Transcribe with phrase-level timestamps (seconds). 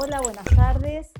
[0.00, 1.10] Hola, buenas tardes.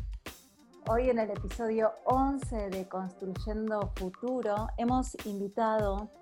[0.89, 6.13] Hoy en el episodio 11 de Construyendo Futuro hemos invitado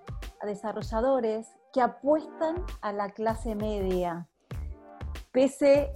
[0.41, 4.27] a desarrolladores que apuestan a la clase media,
[5.31, 5.91] pese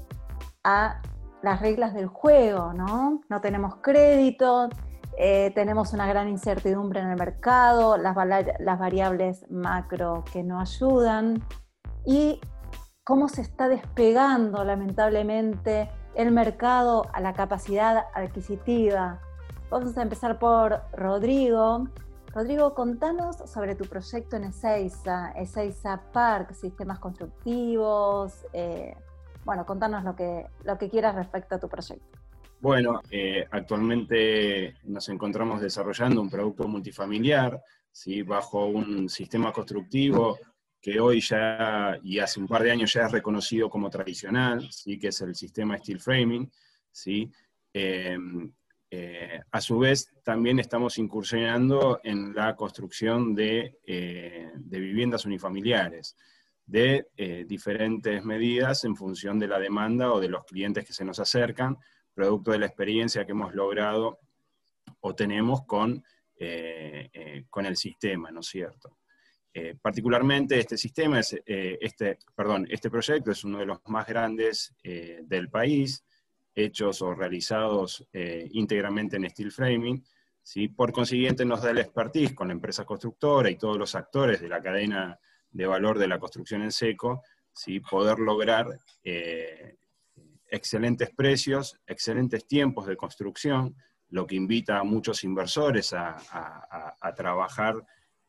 [0.63, 1.01] a
[1.41, 3.21] las reglas del juego, ¿no?
[3.27, 4.69] No tenemos crédito,
[5.17, 8.15] eh, tenemos una gran incertidumbre en el mercado, las,
[8.59, 11.43] las variables macro que no ayudan
[12.05, 12.39] y
[13.03, 19.19] cómo se está despegando lamentablemente el mercado a la capacidad adquisitiva.
[19.69, 21.87] Vamos a empezar por Rodrigo.
[22.33, 28.45] Rodrigo, contanos sobre tu proyecto en Ezeiza, Ezeiza Park, sistemas constructivos.
[28.53, 28.95] Eh,
[29.43, 32.19] bueno, contanos lo que, lo que quieras respecto a tu proyecto.
[32.61, 37.59] Bueno, eh, actualmente nos encontramos desarrollando un producto multifamiliar,
[37.91, 38.21] ¿sí?
[38.21, 40.37] bajo un sistema constructivo
[40.81, 44.97] que hoy ya, y hace un par de años ya es reconocido como tradicional, ¿sí?
[44.97, 46.51] que es el sistema steel framing.
[46.91, 47.31] ¿sí?
[47.71, 48.51] Em,
[48.89, 56.17] eh, a su vez, también estamos incursionando en la construcción de, eh, viviendas unifamiliares
[56.65, 61.05] de eh, diferentes medidas en función de la demanda o de los clientes que se
[61.05, 61.77] nos acercan,
[62.13, 64.19] producto de la experiencia que hemos logrado
[65.01, 66.03] o tenemos con,
[67.49, 69.00] con el sistema, ¿no es cierto?
[69.53, 74.73] Eh, particularmente este sistema, eh, este, perdón, este proyecto es uno de los más grandes
[74.81, 76.05] eh, del país,
[76.53, 80.03] hechos o realizados íntegramente en steel framing.
[80.43, 80.67] ¿sí?
[80.67, 84.49] Por consiguiente nos da el expertise con la empresa constructora y todos los actores de
[84.49, 85.17] la cadena
[85.49, 87.79] de valor de la construcción en seco, ¿sí?
[87.79, 88.67] poder lograr
[90.45, 93.73] excelentes precios, excelentes tiempos de construcción,
[94.09, 97.75] lo que invita a muchos inversores a trabajar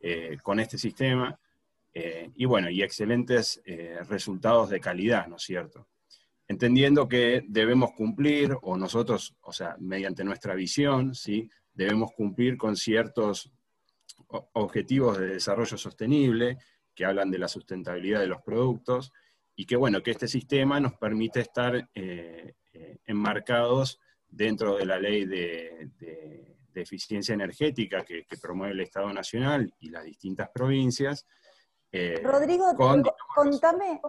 [0.04, 1.38] eh, con este sistema,
[1.94, 5.86] eh, y bueno, y excelentes eh, resultados de calidad, ¿no es cierto?
[6.48, 11.48] Entendiendo que debemos cumplir, o nosotros, o sea, mediante nuestra visión, ¿sí?
[11.72, 13.52] debemos cumplir con ciertos
[14.26, 16.58] objetivos de desarrollo sostenible
[16.96, 19.12] que hablan de la sustentabilidad de los productos,
[19.54, 21.88] y que bueno, que este sistema nos permite estar
[23.06, 29.90] enmarcados dentro de la ley de de eficiencia energética que, promueve el Estado Nacional y
[29.90, 31.26] las distintas provincias.
[31.92, 32.64] Eh, Rodrigo,
[33.34, 34.00] contame,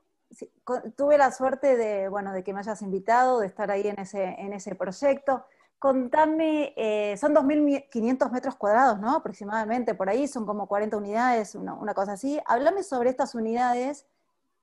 [0.96, 4.24] tuve la suerte de, bueno, de que me hayas invitado, de estar ahí en ese,
[4.24, 5.46] en ese proyecto.
[5.80, 9.18] Contame, eh, son 2.500 metros cuadrados, ¿no?
[9.18, 12.40] Aproximadamente, por ahí son como 40 unidades, una, una cosa así.
[12.46, 14.08] Háblame sobre estas unidades,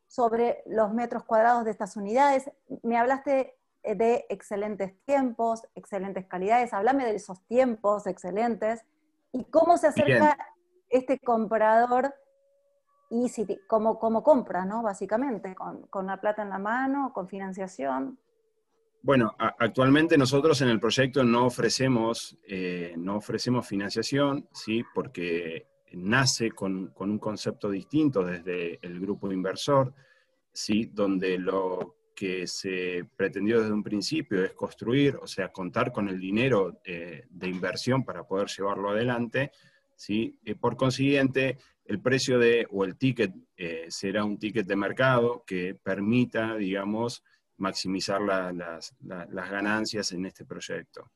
[0.09, 2.51] sobre los metros cuadrados de estas unidades.
[2.83, 6.73] Me hablaste de excelentes tiempos, excelentes calidades.
[6.73, 8.85] Háblame de esos tiempos excelentes
[9.33, 10.37] y cómo se acerca
[10.89, 12.15] este comprador
[13.11, 14.83] y si, cómo, cómo, compra, ¿no?
[14.83, 18.19] Básicamente, con, la plata en la mano, con financiación.
[19.03, 24.85] Bueno, actualmente nosotros en el proyecto no ofrecemos, eh, no ofrecemos financiación, ¿sí?
[24.95, 29.95] porque nace con, con, un concepto distinto desde el grupo inversor,
[30.53, 30.91] ¿sí?
[30.93, 36.21] donde lo que se pretendió desde un principio es construir, o sea, contar con el
[36.21, 39.53] dinero eh, de inversión para poder llevarlo adelante.
[39.97, 40.39] ¿sí?
[40.45, 45.45] Eh, por consiguiente, el precio de, o el ticket eh, será un ticket de mercado
[45.47, 47.25] que permita, digamos,
[47.57, 51.11] maximizar las, las, ganancias en este proyecto.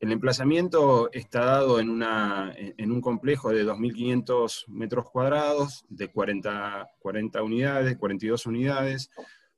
[0.00, 6.88] El emplazamiento está dado en, una, en un complejo de 2.500 metros cuadrados, de 40,
[6.98, 9.10] 40 unidades, 42 unidades,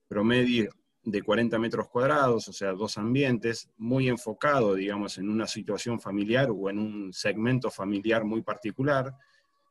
[0.09, 6.01] promedio de 40 metros cuadrados, o sea, dos ambientes, muy enfocado, digamos, en una situación
[6.01, 9.15] familiar o en un segmento familiar muy particular,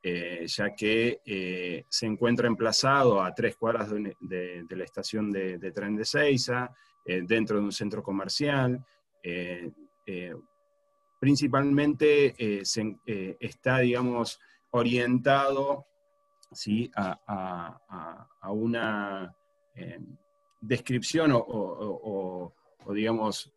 [0.01, 5.97] eh, ya que eh, se encuentra emplazado a tres cuadras de, la estación de, tren
[5.97, 6.71] de Ceiza,
[7.05, 8.85] eh, dentro de un centro comercial,
[11.21, 12.63] principalmente eh,
[13.05, 14.39] eh, está, digamos,
[14.71, 15.85] orientado
[16.51, 16.89] ¿sí?
[16.95, 17.79] a,
[18.49, 19.31] una
[19.75, 19.99] eh,
[20.61, 22.55] descripción o,
[22.91, 23.53] digamos,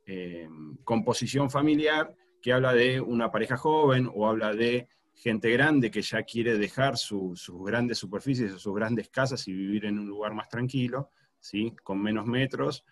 [0.84, 6.22] composición familiar que habla de una pareja joven o habla de gente grande que ya
[6.22, 10.50] quiere dejar sus grandes superficies o sus grandes casas y vivir en un lugar más
[10.50, 11.08] tranquilo,
[11.40, 11.74] ¿sí?
[11.82, 12.84] con menos metros.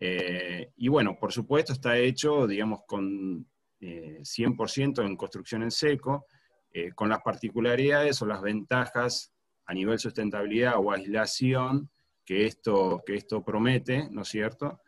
[0.00, 3.46] y bueno, por supuesto está hecho, digamos, con
[3.80, 6.26] 100% eh, en construcción en seco,
[6.72, 9.32] eh, con las particularidades o las ventajas
[9.66, 11.90] a nivel sustentabilidad o aislación
[12.24, 14.80] que esto, que esto promete, ¿no es cierto?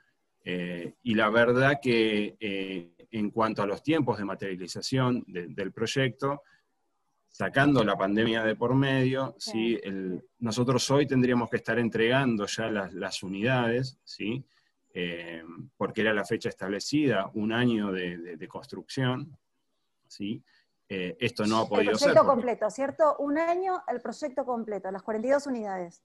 [0.45, 2.37] Eh, y la verdad que
[3.11, 6.43] en cuanto a los tiempos de materialización del proyecto,
[7.29, 9.79] sacando la pandemia de por medio, ¿sí?
[10.39, 14.45] nosotros hoy tendríamos que estar entregando ya las, las unidades, ¿sí?
[14.93, 15.43] Eh,
[15.77, 19.37] porque era la fecha establecida, un año de, construcción,
[20.07, 20.43] ¿sí?
[20.89, 22.09] Eh, esto no ha podido ser.
[22.09, 23.17] El proyecto completo, ¿cierto?
[23.19, 26.03] Un año el proyecto completo, las 42 unidades.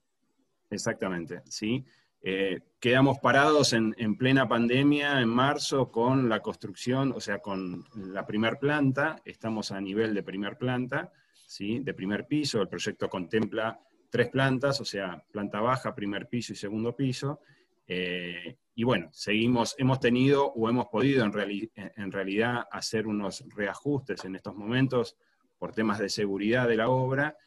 [0.70, 1.86] Exactamente, ¿sí?
[2.28, 8.26] Eh, quedamos parados en, plena pandemia en marzo con la construcción, o sea, con la
[8.26, 11.12] primer planta, estamos a nivel de primer planta,
[11.46, 11.82] ¿sí?
[11.82, 13.80] de primer piso, el proyecto contempla
[14.10, 17.42] tres plantas, o sea, planta baja, primer piso y segundo piso,
[17.88, 21.32] eh, y bueno, seguimos, hemos tenido o hemos podido en,
[21.76, 25.16] en, realidad hacer unos reajustes en estos momentos
[25.58, 27.38] por temas de seguridad de la obra,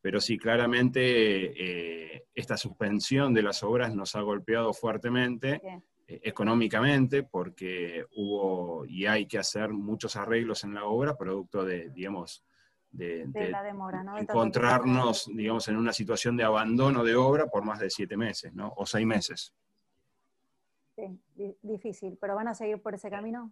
[0.00, 5.60] pero sí, claramente eh, esta suspensión de las obras nos ha golpeado fuertemente
[6.08, 11.90] eh, económicamente porque hubo y hay que hacer muchos arreglos en la obra, producto de,
[11.90, 12.44] digamos,
[12.90, 14.18] de, la demora, ¿no?
[14.18, 18.72] encontrarnos, digamos, en una situación de abandono de obra por más de siete meses, ¿no?
[18.76, 19.54] O seis meses.
[20.94, 21.20] Sí,
[21.62, 23.50] difícil, pero ¿van a seguir por ese camino?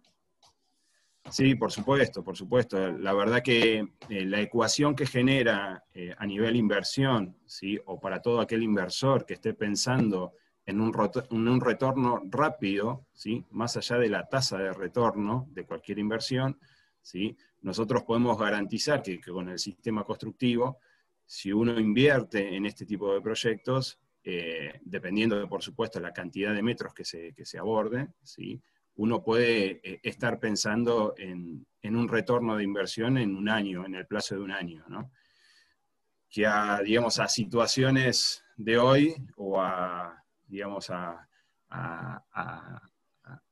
[1.29, 2.91] Sí, por supuesto, por supuesto.
[2.91, 7.79] La verdad que eh, la ecuación que genera eh, a nivel inversión, ¿sí?
[7.85, 10.33] o para todo aquel inversor que esté pensando
[10.65, 10.91] en un,
[11.29, 13.45] un retorno rápido, ¿sí?
[13.51, 16.59] más allá de la tasa de retorno de cualquier inversión,
[17.01, 17.37] ¿sí?
[17.61, 20.79] nosotros podemos garantizar que, con el sistema constructivo,
[21.25, 26.53] si uno invierte en este tipo de proyectos, eh, dependiendo, de, por supuesto, la cantidad
[26.53, 28.61] de metros que se, que se aborde, ¿sí?
[28.95, 34.05] uno puede eh, estar pensando en, un retorno de inversión en un año, en el
[34.05, 35.11] plazo de un año, ¿no?
[36.29, 41.27] Que a, digamos, a situaciones de hoy o a, digamos, a,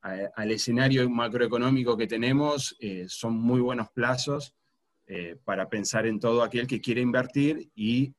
[0.01, 4.55] al escenario macroeconómico que tenemos, eh, son muy buenos plazos
[5.07, 8.13] eh, para pensar en todo aquel que quiere invertir y,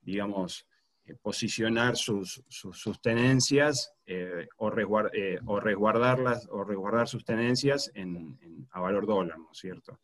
[0.00, 0.77] digamos, eh,
[1.16, 4.70] posicionar sus, sus, tenencias eh, o,
[5.12, 8.38] eh, o, resguardarlas o resguardar sus tenencias en,
[8.70, 10.00] a valor dólar, ¿no es cierto?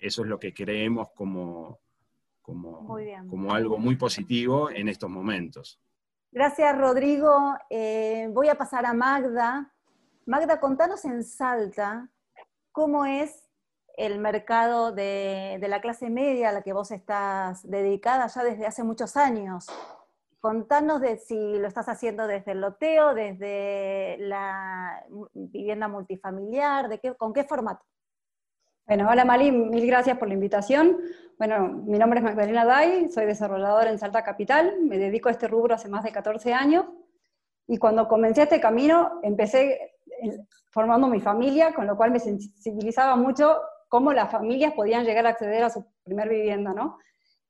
[0.00, 1.80] eso es lo que creemos como,
[2.40, 2.96] como,
[3.28, 5.78] como algo muy positivo en estos momentos.
[6.32, 7.54] Gracias, Rodrigo.
[8.30, 9.70] voy a pasar a Magda.
[10.24, 12.08] Magda, contanos en Salta
[12.72, 13.46] cómo es
[13.96, 18.66] el mercado de, de, la clase media a la que vos estás dedicada ya desde
[18.66, 19.66] hace muchos años.
[20.46, 25.04] Contanos de si lo estás haciendo desde el loteo, desde la
[25.34, 27.84] vivienda multifamiliar, de qué, con qué formato.
[28.86, 30.98] Bueno, hola Mali, mil gracias por la invitación.
[31.36, 35.48] Bueno, mi nombre es Magdalena Day, soy desarrolladora en Salta Capital, me dedico a este
[35.48, 36.84] rubro hace más de 14 años
[37.66, 43.16] y cuando comencé este camino empecé eh, formando mi familia, con lo cual me sensibilizaba
[43.16, 46.98] mucho cómo las familias podían llegar a acceder a su primer vivienda, ¿no?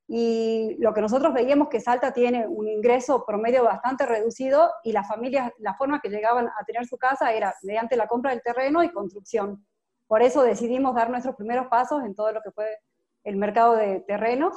[0.08, 5.08] Y lo que nosotros veíamos que Salta tiene un ingreso promedio bastante reducido y las
[5.08, 8.85] familias, la forma que llegaban a tener su casa era mediante la compra del terreno
[8.85, 9.67] y construcción.
[10.06, 12.79] Por eso decidimos dar nuestros primeros pasos en todo lo que fue
[13.25, 14.56] el mercado de terrenos.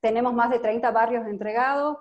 [0.00, 1.98] Tenemos más de 30 barrios entregados,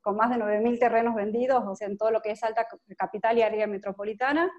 [0.00, 3.38] con más de 9.000 terrenos vendidos, o sea, en todo lo que es Salta Capital
[3.38, 4.52] y área metropolitana.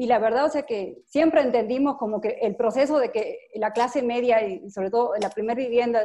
[0.00, 3.74] Y la verdad, o sea que siempre entendimos como que el proceso de que la
[3.74, 6.00] clase media y sobre todo la primera vivienda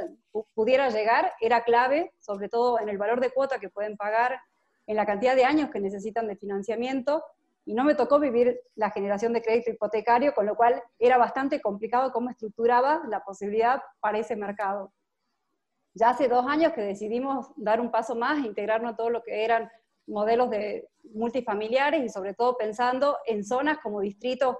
[0.53, 4.37] pudiera llegar era clave, sobre todo en el valor de cuota que pueden pagar,
[4.85, 7.23] en la cantidad de años que necesitan de financiamiento.
[7.63, 11.61] Y no me tocó vivir la generación de crédito hipotecario, con lo cual era bastante
[11.61, 14.91] complicado cómo estructuraba la posibilidad para ese mercado.
[15.93, 19.45] Ya hace dos años que decidimos dar un paso más, integrarnos a todo lo que
[19.45, 19.71] eran
[20.07, 24.57] modelos de multifamiliares y sobre todo pensando en zonas como distritos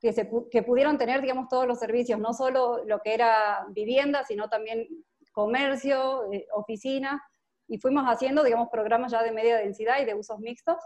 [0.00, 4.24] que, se, que pudieron tener, digamos, todos los servicios, no solo lo que era vivienda,
[4.24, 4.86] sino también
[5.32, 7.22] comercio, eh, oficina,
[7.66, 10.76] y fuimos haciendo, digamos, programas ya de media densidad y de usos mixtos.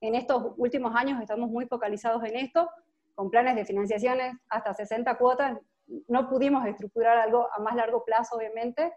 [0.00, 2.70] En estos últimos años estamos muy focalizados en esto,
[3.14, 5.58] con planes de financiaciones hasta 60 cuotas.
[6.06, 8.92] No pudimos estructurar algo a más largo plazo, obviamente,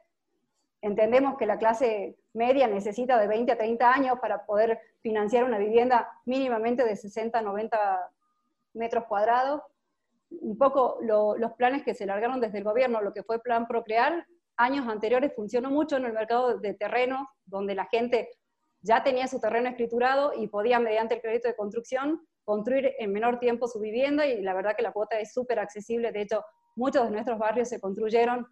[0.81, 5.57] Entendemos que la clase media necesita de 20 a 30 años para poder financiar una
[5.57, 8.11] vivienda mínimamente de 60 a 90
[8.73, 9.61] metros cuadrados.
[10.29, 14.25] Un poco los planes que se largaron desde el gobierno, lo que fue Plan Procrear,
[14.55, 18.29] años anteriores funcionó mucho en el mercado de terrenos, donde la gente
[18.81, 23.39] ya tenía su terreno escriturado y podía, mediante el crédito de construcción, construir en menor
[23.39, 26.11] tiempo su vivienda y la verdad que la cuota es súper accesible.
[26.11, 26.43] De hecho,
[26.75, 28.47] muchos de nuestros barrios se construyeron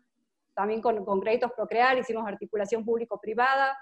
[0.58, 3.78] también con, con créditos Procrear, hicimos articulación público-privada,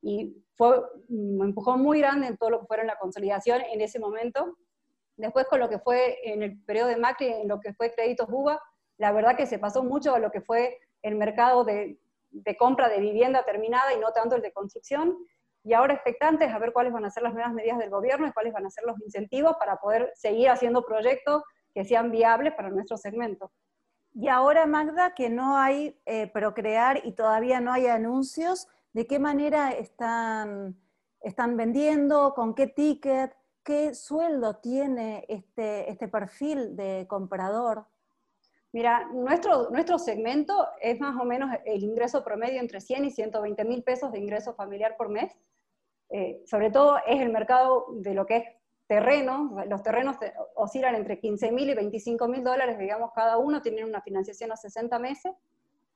[0.00, 3.98] y fue un empujón muy grande en todo lo que fueron la consolidación en ese
[3.98, 4.56] momento.
[5.16, 8.28] Después con lo que fue en el periodo de Macri, en lo que fue créditos
[8.30, 8.58] UBA,
[8.96, 11.98] la verdad que se pasó mucho a lo que fue el mercado de,
[12.30, 15.18] de compra de vivienda terminada y no tanto el de construcción.
[15.64, 18.32] y ahora expectantes a ver cuáles van a ser las nuevas medidas del gobierno y
[18.32, 21.42] cuáles van a ser los incentivos para poder seguir haciendo proyectos
[21.74, 23.50] que sean viables para nuestro segmento.
[24.18, 29.18] Y ahora, Magda, que no hay eh, Procrear y todavía no hay anuncios, ¿de qué
[29.18, 30.74] manera están,
[31.20, 32.32] están vendiendo?
[32.32, 33.36] ¿Con qué ticket?
[33.62, 37.84] ¿Qué sueldo tiene este, este perfil de comprador?
[38.72, 43.66] Mira, nuestro, nuestro segmento es más o menos el ingreso promedio entre 100 y 120
[43.66, 45.30] mil pesos de ingreso familiar por mes.
[46.08, 48.44] Eh, sobre todo es el mercado de lo que es
[48.86, 50.16] terrenos, los terrenos
[50.54, 54.56] oscilan entre 15 mil y 25 mil dólares, digamos, cada uno, tienen una financiación a
[54.56, 55.32] 60 meses,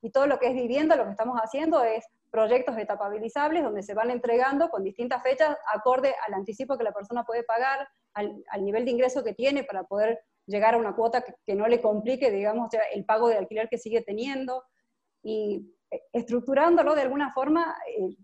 [0.02, 3.94] y todo lo que es vivienda, lo que estamos haciendo es proyectos etapabilizables donde se
[3.94, 8.84] van entregando con distintas fechas acorde al anticipo que la persona puede pagar, al, nivel
[8.84, 12.70] de ingreso que tiene para poder llegar a una cuota que, no le complique, digamos,
[12.92, 14.64] el pago de alquiler que sigue teniendo,
[15.22, 18.16] y eh, estructurándolo de alguna forma, eh,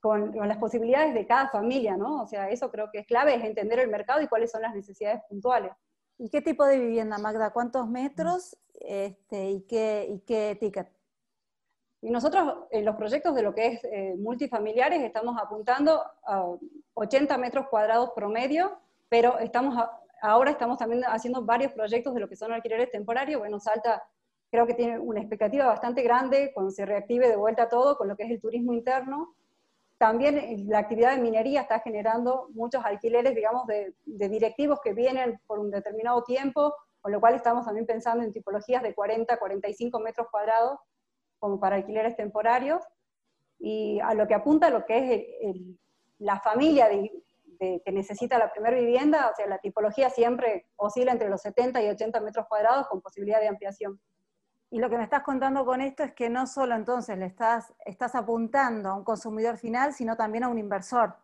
[0.00, 2.22] con, las posibilidades de cada familia, ¿no?
[2.22, 4.74] O sea, eso creo que es clave, es entender el mercado y cuáles son las
[4.74, 5.72] necesidades puntuales.
[6.18, 7.52] ¿Y qué tipo de vivienda, Magda?
[7.52, 10.88] ¿Cuántos metros este, y, qué, y qué ticket?
[12.00, 16.44] Y nosotros en los proyectos de lo que es eh, multifamiliares estamos apuntando a
[16.94, 18.78] 80 metros cuadrados promedio,
[19.08, 19.76] pero estamos
[20.20, 23.40] ahora estamos también haciendo varios proyectos de lo que son alquileres temporarios.
[23.40, 24.02] Bueno, Salta
[24.50, 28.16] creo que tiene una expectativa bastante grande cuando se reactive de vuelta todo con lo
[28.16, 29.34] que es el turismo interno
[29.98, 35.40] también eh, la actividad de minería está generando muchos alquileres, digamos, de, directivos que vienen
[35.46, 40.00] por un determinado tiempo, con lo cual estamos también pensando en tipologías de 40, 45
[40.00, 40.78] metros cuadrados
[41.38, 42.82] como para alquileres temporarios.
[43.58, 45.56] Y a lo que apunta lo que es
[46.18, 46.88] la familia
[47.58, 51.88] que necesita la primera vivienda, o sea, la tipología siempre oscila entre los 70 y
[51.88, 54.00] 80 metros cuadrados con posibilidad de ampliación.
[54.70, 57.72] Y lo que me estás contando con esto es que no solo entonces le estás,
[57.86, 61.14] estás apuntando a un consumidor final, sino también a un inversor.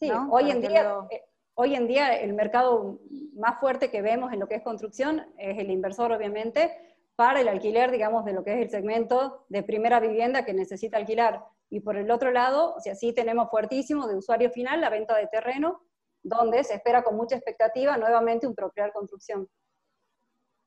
[0.00, 1.22] Sí, hoy, en día, eh,
[1.54, 2.98] hoy en día el mercado
[3.34, 6.72] más fuerte que vemos en lo que es construcción es el inversor, obviamente,
[7.14, 10.96] para el alquiler, digamos, de lo que es el segmento de primera vivienda que necesita
[10.96, 11.44] alquilar.
[11.68, 15.16] Y por el otro lado, o sea, sí tenemos fuertísimo de usuario final la venta
[15.16, 15.82] de terreno,
[16.22, 19.48] donde se espera con mucha expectativa nuevamente un procrear construcción.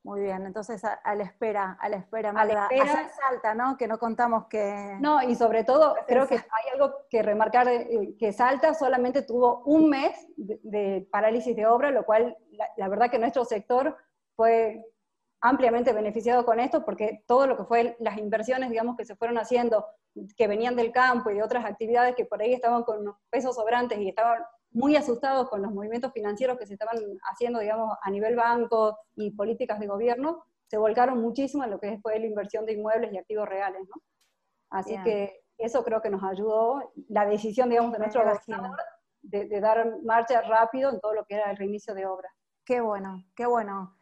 [0.04, 3.08] Muy bien, entonces a, la espera, a la espera, a la espera.
[3.08, 3.78] Salta, ¿no?
[3.78, 4.98] Que no contamos que...
[5.00, 9.62] No, y sobre todo creo que hay algo que remarcar, eh, que Salta solamente tuvo
[9.64, 12.36] un mes de, parálisis de obra, lo cual
[12.76, 13.96] la, verdad que nuestro sector
[14.36, 14.84] fue
[15.40, 19.38] ampliamente beneficiado con esto, porque todo lo que fue las inversiones, digamos, que se fueron
[19.38, 19.86] haciendo,
[20.36, 23.54] que venían del campo y de otras actividades que por ahí estaban con unos pesos
[23.56, 26.98] sobrantes y estaban muy asustados con los movimientos financieros que se estaban
[27.30, 31.98] haciendo, digamos, a nivel banco y políticas de gobierno, se volcaron muchísimo en lo que
[32.02, 34.02] fue la inversión de inmuebles y activos reales, ¿no?
[34.70, 38.76] Así que eso creo que nos ayudó, la decisión, digamos, de nuestro gobernador
[39.22, 42.28] de, de, dar marcha rápido en todo lo que era el reinicio de obra.
[42.64, 43.96] Qué bueno, qué bueno.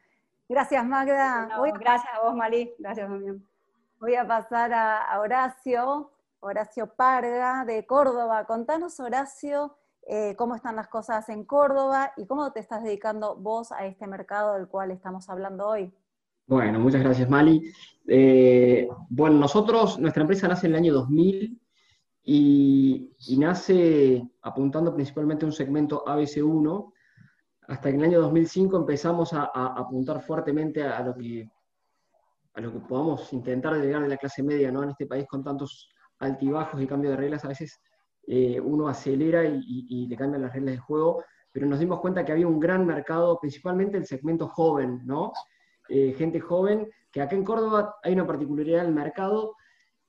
[0.48, 1.48] Gracias, Magda.
[1.78, 2.74] Gracias a vos, Malí.
[2.78, 3.46] Gracias también.
[4.00, 6.10] Voy a pasar a Horacio,
[6.40, 8.44] Horacio Parga, de Córdoba.
[8.46, 9.76] Contanos, Horacio,
[10.08, 14.06] eh, cómo están las cosas en Córdoba y cómo te estás dedicando vos a este
[14.06, 15.92] mercado del cual estamos hablando hoy.
[16.46, 17.72] Bueno, muchas gracias, Mali.
[18.08, 21.60] Eh, bueno, nosotros, nuestra empresa nace en el año 2000
[22.24, 26.92] y, nace apuntando principalmente a un segmento ABC1,
[27.68, 31.48] hasta que en el año 2005 empezamos a, apuntar fuertemente a, lo que,
[32.54, 34.82] a lo que podamos intentar llegar de la clase media ¿no?
[34.82, 37.80] en este país con tantos altibajos y cambio de reglas a veces
[38.26, 42.32] eh, uno acelera y, le cambian las reglas del juego, pero nos dimos cuenta que
[42.32, 45.32] había un gran mercado, principalmente el segmento joven, ¿no?
[45.88, 49.56] Eh, gente joven, que acá en Córdoba hay una particularidad del mercado,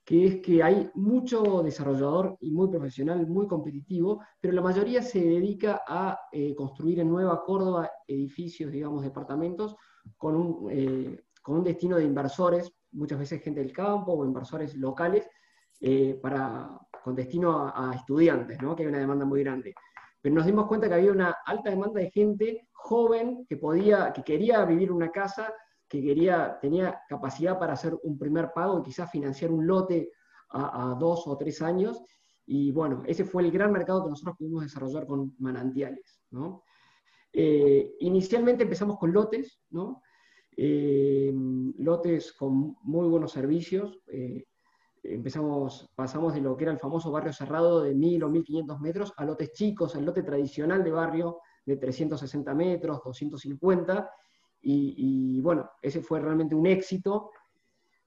[0.05, 5.19] que es que hay mucho desarrollador y muy profesional, muy competitivo, pero la mayoría se
[5.19, 9.75] dedica a eh, construir en Nueva Córdoba edificios, digamos, departamentos,
[10.17, 15.27] con un, con un destino de inversores, muchas veces gente del campo o inversores locales,
[16.21, 18.75] para, con destino a, estudiantes, ¿no?
[18.75, 19.75] que hay una demanda muy grande.
[20.21, 24.23] Pero nos dimos cuenta que había una alta demanda de gente joven que, podía, que
[24.23, 25.53] quería vivir una casa,
[25.87, 30.11] que quería, tenía capacidad para hacer un primer pago y quizás financiar un lote
[30.49, 32.01] a, dos o tres años.
[32.45, 36.21] Y bueno, ese fue el gran mercado que nosotros pudimos desarrollar con manantiales.
[36.31, 36.63] ¿no?
[37.33, 40.01] Eh, inicialmente empezamos con lotes, ¿no?
[40.55, 41.33] Eh,
[41.79, 43.99] lotes con muy buenos servicios.
[44.07, 44.45] Eh,
[45.03, 49.13] empezamos, pasamos de lo que era el famoso barrio cerrado de 1000 o 1500 metros
[49.17, 54.09] a lotes chicos, al lote tradicional de barrio de 360 metros, 250,
[54.65, 57.31] y, bueno, ese fue realmente un éxito,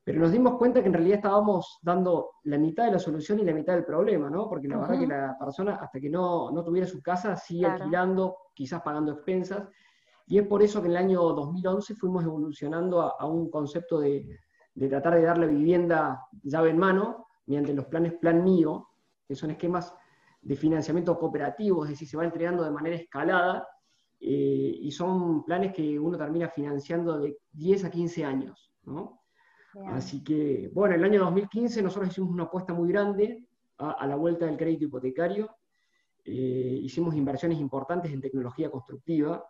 [0.02, 3.44] pero nos dimos cuenta que en realidad estábamos dando la mitad de la solución y
[3.44, 4.48] la mitad del problema, ¿no?
[4.48, 8.36] Porque la verdad que la persona, hasta que no, no tuviera su casa, sigue alquilando,
[8.54, 9.68] quizás pagando expensas,
[10.28, 14.26] y es por eso que en el año 2011 fuimos evolucionando a, un concepto de,
[14.76, 18.88] de, tratar de darle vivienda llave en mano, mediante los planes Plan Mío,
[19.26, 19.92] que son esquemas
[20.42, 23.66] de financiamiento cooperativo, es decir, se va entregando de manera escalada,
[24.20, 29.22] eh, y son planes que uno termina financiando de 10 a 15 años, ¿no?
[29.88, 34.16] Así que, bueno, en el año 2015 nosotros hicimos una apuesta muy grande a, la
[34.16, 35.54] vuelta del crédito hipotecario.
[36.24, 39.44] Eh, hicimos inversiones importantes en tecnología constructiva.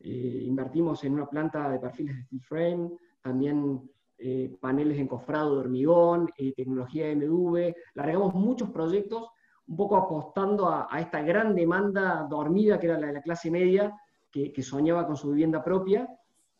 [0.00, 5.60] Eh, invertimos en una planta de perfiles de steel frame, también eh, paneles encofrado de
[5.60, 7.74] hormigón, tecnología MV.
[7.94, 9.30] Largamos muchos proyectos
[9.66, 13.94] un poco apostando a, esta gran demanda dormida que era la de la clase media,
[14.30, 16.08] que, que soñaba con su vivienda propia.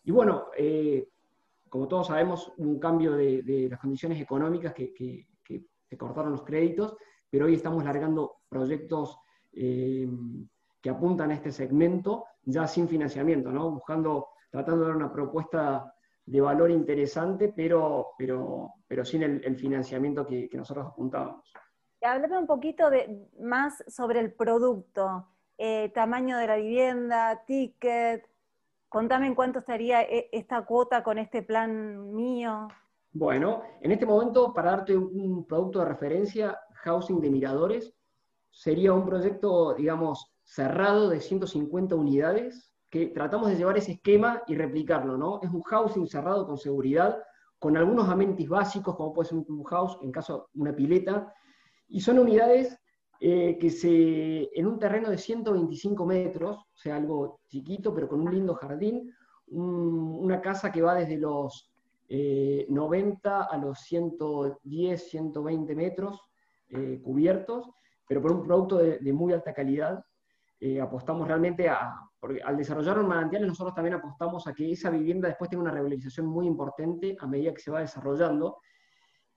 [0.04, 0.46] Y bueno,
[1.68, 5.26] como todos sabemos, un cambio de, las condiciones económicas que, que,
[5.96, 6.96] cortaron los créditos,
[7.30, 9.18] pero hoy estamos largando proyectos
[9.52, 10.06] eh,
[10.80, 13.70] que apuntan a este segmento ya sin financiamiento, ¿no?
[13.70, 15.92] buscando, tratando de dar una propuesta
[16.30, 21.50] de valor interesante, pero, pero, pero sin el, financiamiento que, nosotros apuntábamos.
[22.02, 28.28] Háblame un poquito de, más sobre el producto, eh, tamaño de la vivienda, ticket,
[28.88, 32.68] Contame en cuánto estaría e, esta cuota con este plan mío.
[33.12, 37.92] Bueno, en este momento, para darte un producto de referencia, Housing de Miradores
[38.50, 44.54] sería un proyecto, digamos, cerrado de 150 unidades, que tratamos de llevar ese esquema y
[44.54, 45.40] replicarlo, ¿no?
[45.42, 47.18] Es un housing cerrado con seguridad,
[47.58, 51.32] con algunos amenities básicos, como puede ser un clubhouse, en caso de una pileta,
[51.88, 52.78] y son unidades
[53.20, 58.20] eh, que se, en un terreno de 125 metros, o sea, algo chiquito, pero con
[58.20, 59.12] un lindo jardín,
[59.50, 61.72] una casa que va desde los
[62.08, 66.20] 90 eh, a los 110, 120 metros
[66.68, 67.70] eh, cubiertos,
[68.06, 70.04] pero por un producto de, muy alta calidad.
[70.80, 75.28] apostamos realmente a, porque al desarrollar un manantiales nosotros también apostamos a que esa vivienda
[75.28, 78.58] después tenga una revalorización muy importante a medida que se va desarrollando.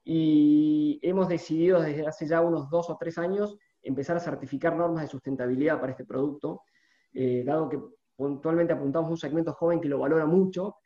[0.03, 5.03] Y hemos decidido desde hace ya unos dos o tres años empezar a certificar normas
[5.03, 6.63] de sustentabilidad para este producto,
[7.13, 7.79] eh, dado que
[8.15, 10.77] puntualmente apuntamos a un segmento joven que lo valora mucho,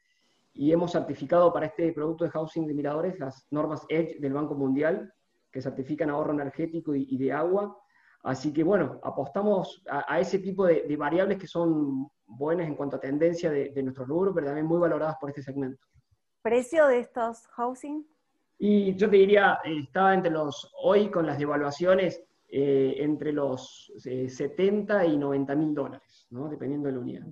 [0.53, 4.55] y hemos certificado para este producto de housing de miradores las normas EDGE del Banco
[4.55, 5.13] Mundial,
[5.51, 7.77] que certifican ahorro energético y, de agua.
[8.25, 12.99] Así que bueno, apostamos a, ese tipo de, variables que son buenas en cuanto a
[12.99, 15.85] tendencia de, de nuestro rubro, pero también muy valoradas por este segmento.
[16.41, 18.05] ¿Precio de estos housing?
[18.57, 25.03] Y yo te diría, estaba entre los, hoy con las devaluaciones, eh, entre los 70
[25.03, 26.47] eh, y 90 mil dólares, ¿no?
[26.47, 27.27] dependiendo de la unidad.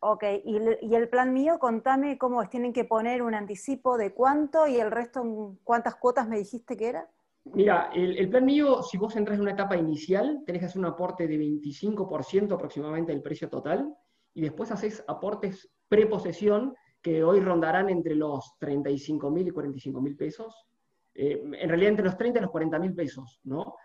[0.00, 4.76] Ok, ¿Y, el plan mío, contame cómo tienen que poner un anticipo de cuánto y
[4.76, 7.08] el resto, ¿cuántas cuotas me dijiste que era?
[7.54, 10.86] Mira, el, plan mío, si vos entras en una etapa inicial, tenés que hacer un
[10.86, 13.94] aporte de 25% aproximadamente del precio total,
[14.34, 20.16] y después haces aportes preposesión que hoy rondarán entre los 35 mil y 45 mil
[20.16, 20.66] pesos,
[21.14, 23.76] eh, en realidad entre los 30 y los 40 mil pesos, ¿no?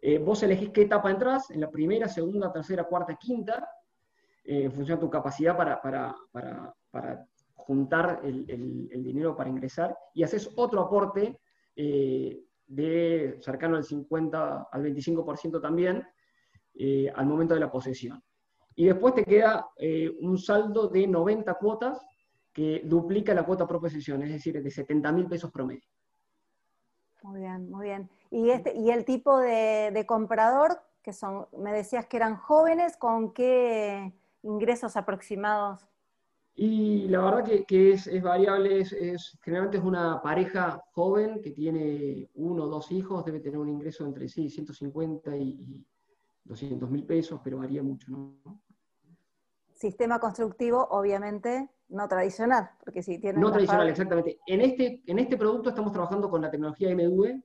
[0.00, 3.68] Eh, vos elegís qué etapa entras, en la primera, segunda, tercera, cuarta, quinta,
[4.44, 6.16] eh, en función de tu capacidad para,
[7.54, 11.38] juntar el, dinero para ingresar, y haces otro aporte
[12.70, 16.06] de cercano al 50, al 25% también,
[17.14, 18.22] al momento de la posesión.
[18.76, 19.68] Y después te queda
[20.20, 22.00] un saldo de 90 cuotas
[22.52, 25.88] que duplica la cuota por posesión, es decir, de 70 mil pesos promedio.
[27.22, 28.10] Muy bien, muy bien.
[28.30, 33.32] ¿Y, este, y el tipo de, comprador, que son, me decías que eran jóvenes, ¿con
[33.32, 35.86] qué ingresos aproximados?
[36.54, 42.64] Y la verdad que, es, variable, es, generalmente es una pareja joven que tiene uno
[42.64, 45.84] o dos hijos, debe tener un ingreso entre sí, 150 y
[46.44, 48.60] 200 mil pesos, pero varía mucho, ¿no?
[49.74, 53.40] Sistema constructivo, obviamente, no tradicional, porque si tiene...
[53.40, 54.38] No tradicional, exactamente.
[54.46, 57.42] En este, en este producto estamos trabajando con la tecnología MV,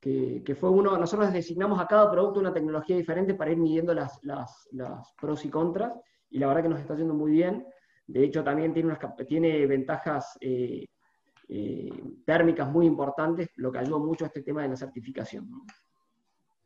[0.00, 3.94] que, que, fue uno, nosotros designamos a cada producto una tecnología diferente para ir midiendo
[3.94, 5.92] las, las, las, pros y contras,
[6.30, 7.66] y la verdad que nos está yendo muy bien.
[8.08, 10.86] De hecho, también tiene, unas, tiene ventajas eh,
[11.48, 11.90] eh,
[12.24, 15.46] térmicas muy importantes, lo que ayudó mucho a este tema de la certificación.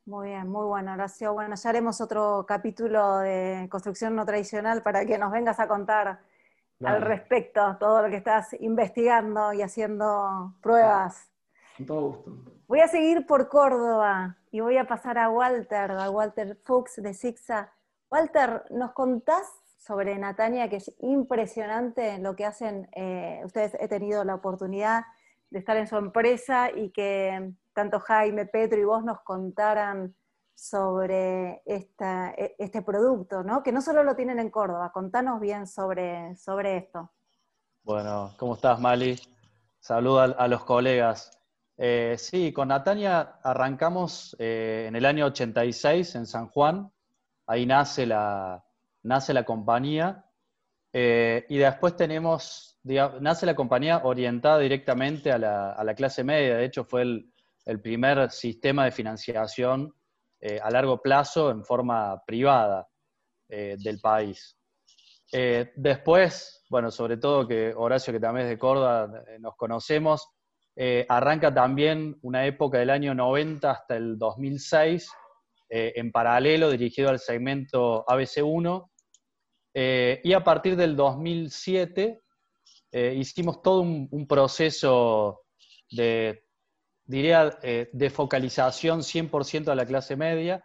[0.07, 1.33] Muy bien, muy bueno, Horacio.
[1.33, 6.21] Bueno, ya haremos otro capítulo de construcción no tradicional para que nos vengas a contar
[6.85, 11.31] al respecto, todo lo que estás investigando y haciendo pruebas.
[11.77, 12.33] Con todo gusto.
[12.67, 17.15] Voy a seguir por Córdoba y voy a pasar a Walter, a Walter Fuchs de
[17.15, 17.73] Sixa.
[18.11, 22.89] Walter, ¿nos contás sobre Natania, que es impresionante lo que hacen?
[22.95, 25.03] Eh, ustedes he tenido la oportunidad
[25.51, 30.15] de estar en su empresa y que tanto Jaime, Petro y vos nos contaran
[30.55, 33.63] sobre esta, e, este producto, ¿no?
[33.63, 37.11] Que no solo lo tienen en Córdoba, contanos bien sobre, sobre esto.
[37.83, 39.19] Bueno, ¿cómo estás, Mali?
[39.81, 41.37] Saludos a, los colegas.
[41.77, 46.93] Eh, sí, con Natania arrancamos eh, en el año 86 en San Juan,
[47.47, 48.65] ahí nace la,
[49.03, 50.25] nace la compañía,
[50.93, 52.79] eh, y después tenemos,
[53.21, 57.33] nace la compañía orientada directamente a la, clase media, de hecho fue el,
[57.65, 59.95] el primer sistema de financiación
[60.41, 62.87] eh, a largo plazo en forma privada
[63.49, 64.57] eh, del país.
[65.75, 70.29] Después, bueno, sobre todo que Horacio, que también es de Córdoba, nos conocemos,
[71.09, 75.11] arranca también una época del año 90 hasta el 2006,
[75.71, 78.92] en paralelo, dirigido al segmento ABC1,
[79.75, 82.21] y a partir del 2007
[82.93, 85.43] hicimos todo un proceso
[85.91, 86.45] de
[87.05, 90.65] diría, eh, de focalización 100% a la clase media.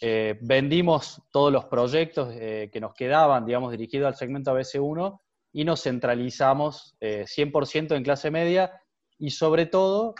[0.00, 5.20] Eh, vendimos todos los proyectos eh, que nos quedaban, digamos, dirigidos al segmento ABC1
[5.52, 8.80] y nos centralizamos 100% en clase media
[9.18, 10.14] y sobre todo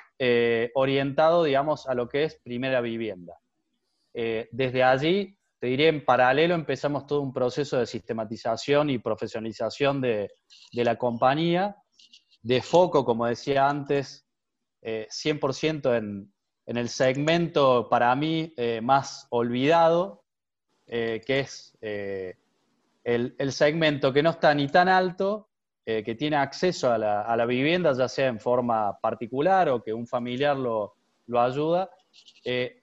[0.74, 3.38] orientado, digamos, a lo que es primera vivienda.
[4.12, 10.32] desde allí, te diré, en paralelo empezamos todo un proceso de sistematización y profesionalización de,
[10.72, 11.76] la compañía,
[12.42, 14.26] de foco, como decía antes,
[14.82, 20.24] 100% eh, en, el segmento para mí eh, más olvidado,
[20.86, 25.48] eh, que es el, segmento que no está ni tan alto,
[25.84, 30.56] que tiene acceso a la, vivienda, ya sea en forma particular o que un familiar
[30.56, 30.94] lo
[31.34, 31.90] ayuda,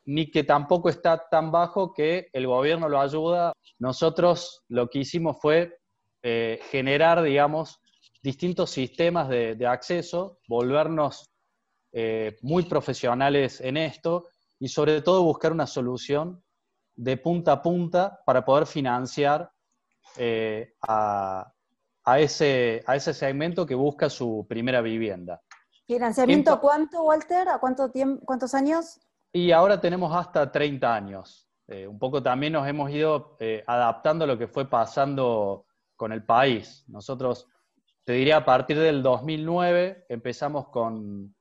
[0.05, 3.53] ni que tampoco está tan bajo que el gobierno lo ayuda.
[3.79, 5.79] Nosotros lo que hicimos fue
[6.21, 7.79] generar, digamos,
[8.21, 11.25] distintos sistemas de, de acceso, volvernos
[11.93, 14.27] eh, muy profesionales en esto
[14.59, 16.43] y sobre todo buscar una solución
[16.95, 19.49] de punta a punta para poder financiar
[20.17, 21.53] eh, a,
[22.19, 25.41] ese, a ese segmento que busca su primera vivienda.
[25.85, 27.47] ¿Financiamiento cuánto, Walter?
[27.47, 28.99] ¿A cuánto tiempo, cuántos años?
[29.37, 31.49] Y ahora tenemos hasta 30 años.
[31.67, 36.23] Eh, un poco también nos hemos ido adaptando a lo que fue pasando con el
[36.23, 36.85] país.
[36.87, 37.47] Nosotros,
[38.03, 41.35] te diría, a partir del 2009 empezamos con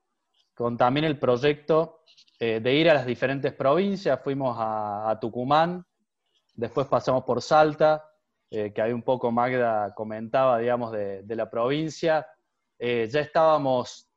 [0.57, 2.01] con también el proyecto
[2.41, 4.19] eh, de ir a las diferentes provincias.
[4.25, 5.85] Fuimos a, Tucumán,
[6.55, 8.03] después pasamos por Salta,
[8.51, 12.27] eh, que ahí un poco Magda comentaba, digamos, de, la provincia.
[12.79, 14.09] Eh, ya estábamos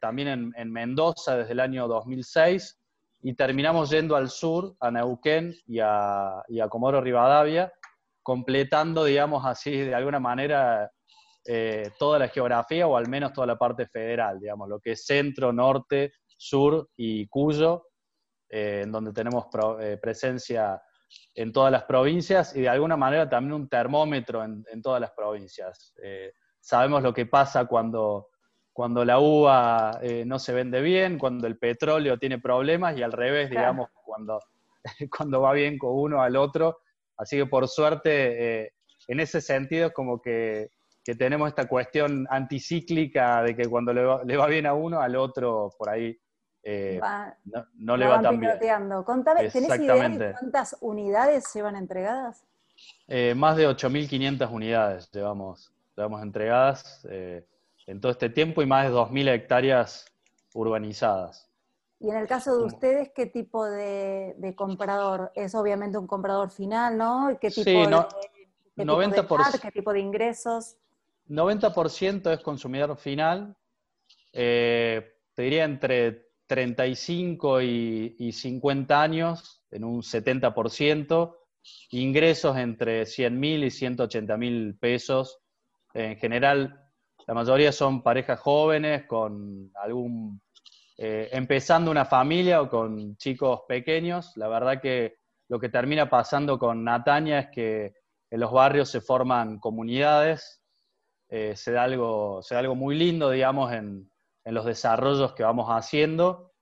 [0.00, 2.80] también en, Mendoza desde el año 2006
[3.22, 7.72] y terminamos yendo al sur, a Neuquén y a, y Comodoro Rivadavia,
[8.22, 10.90] completando, digamos así, de alguna manera
[11.44, 15.06] eh, toda la geografía o al menos toda la parte federal, digamos, lo que es
[15.06, 17.86] centro, norte, sur y Cuyo,
[18.48, 19.46] eh, en donde tenemos
[19.80, 20.82] eh, presencia
[21.34, 25.94] en todas las provincias y de alguna manera también un termómetro en, todas las provincias.
[26.60, 28.28] sabemos lo que pasa cuando,
[28.76, 33.48] cuando la uva no se vende bien, cuando el petróleo tiene problemas y al revés,
[33.48, 34.38] digamos, cuando,
[35.16, 36.80] cuando va bien con uno al otro.
[37.16, 38.72] Así que por suerte,
[39.08, 40.68] en ese sentido, como que
[41.06, 45.72] que tenemos esta cuestión anticíclica de que cuando le va, bien a uno, al otro
[45.78, 46.18] por ahí
[46.64, 47.00] eh,
[47.76, 48.58] no, le va tan bien.
[49.04, 52.42] Contame, ¿tenés idea de cuántas unidades llevan entregadas?
[53.06, 57.46] Eh, más de 8.500 unidades llevamos, llevamos entregadas eh,
[57.86, 60.06] en todo este tiempo y más de 2.000 hectáreas
[60.54, 61.50] urbanizadas.
[61.98, 65.32] Y en el caso de ustedes, ¿qué tipo de, comprador?
[65.34, 67.38] Es obviamente un comprador final, ¿no?
[67.40, 68.06] ¿Qué tipo sí, no,
[68.74, 70.76] de, 90%, ¿Qué tipo de ingresos?
[71.28, 73.56] 90% es consumidor final,
[74.32, 81.36] eh, te diría entre 35 y, 50 años, en un 70%,
[81.90, 85.40] ingresos entre 100 mil y 180 mil pesos.
[85.94, 86.85] En general,
[87.26, 90.40] la mayoría son parejas jóvenes con algún,
[90.96, 94.32] eh, empezando una familia o con chicos pequeños.
[94.36, 95.16] La verdad que
[95.48, 97.94] lo que termina pasando con Natania es que
[98.30, 100.62] en los barrios se forman comunidades
[101.28, 104.10] eh, se, da algo, se algo muy lindo, digamos, en,
[104.44, 106.52] los desarrollos que vamos haciendo.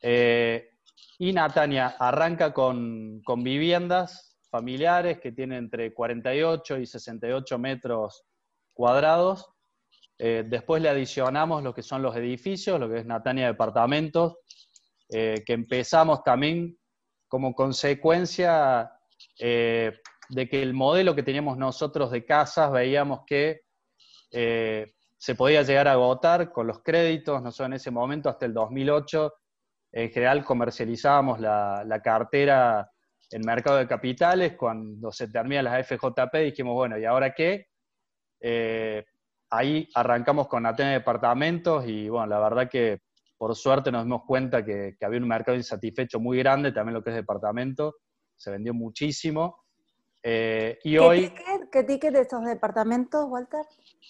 [0.00, 0.70] Eh,
[1.18, 8.24] y Natania arranca con, viviendas familiares que tienen entre 48 y 68 metros
[8.72, 9.50] cuadrados.
[10.18, 14.38] Eh, después le adicionamos lo que son los edificios, lo que es Natania Departamentos,
[15.10, 16.76] que empezamos también
[17.28, 18.92] como consecuencia
[20.28, 23.62] de que el modelo que teníamos nosotros de casas veíamos que
[24.30, 28.54] eh, se podía llegar a agotar con los créditos, nosotros en ese momento, hasta el
[28.54, 29.32] 2008,
[29.92, 32.90] en general comercializábamos la, la cartera
[33.30, 37.66] en mercado de capitales, cuando se terminan las FJP dijimos, bueno, ¿y ahora qué?
[39.48, 43.00] Eh, ahí arrancamos con Atene Departamentos y bueno, la verdad que
[43.36, 47.10] por suerte nos dimos cuenta que, había un mercado insatisfecho muy grande, también lo que
[47.10, 47.96] es departamento,
[48.36, 49.62] se vendió muchísimo.
[50.20, 53.64] Eh, y ¿Qué, hoy, ticket, ¿Qué ticket de estos departamentos, Walter?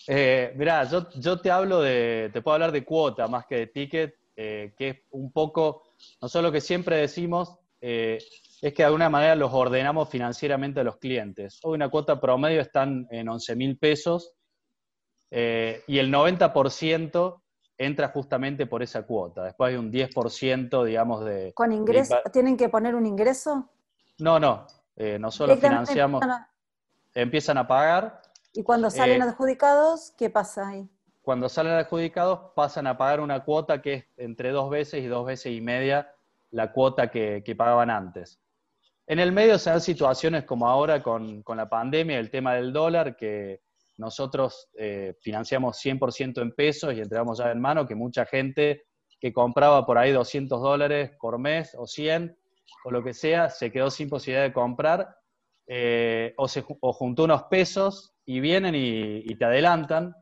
[0.07, 3.67] Eh, mirá, yo, yo, te hablo de, te puedo hablar de cuota más que de
[3.67, 5.83] ticket, eh, que es un poco,
[6.23, 8.25] nosotros lo que siempre decimos es
[8.61, 11.61] que de alguna manera los ordenamos financieramente a los clientes.
[11.63, 14.38] Hoy una cuota promedio están en 11 mil pesos
[15.31, 17.41] y el 90%
[17.79, 19.45] entra justamente por esa cuota.
[19.45, 21.53] Después hay un 10%, digamos, de...
[21.55, 22.17] ¿Con ingreso?
[22.33, 23.71] ¿Tienen que poner un ingreso?
[24.19, 24.67] No, no.
[24.97, 26.23] Eh, nosotros financiamos...
[27.15, 27.67] Empiezan a...
[27.67, 28.21] pagar.
[28.53, 30.89] ¿Y cuando salen eh, adjudicados, qué pasa ahí?
[31.23, 35.25] Cuando salen adjudicados, pasan a pagar una cuota que es entre dos veces y dos
[35.25, 36.13] veces y media
[36.51, 38.41] la cuota que, pagaban antes.
[39.07, 42.73] En el medio se dan situaciones como ahora con, con la pandemia, el tema del
[42.73, 43.61] dólar, que
[43.99, 48.85] nosotros eh, financiamos 100% en pesos y entregamos ya en mano que mucha gente
[49.21, 52.37] que compraba por ahí 200 dólares por mes o 100
[52.85, 55.09] o lo que sea, se quedó sin posibilidad de comprar
[55.67, 60.15] eh, o, se, juntó unos pesos y vienen y, te adelantan.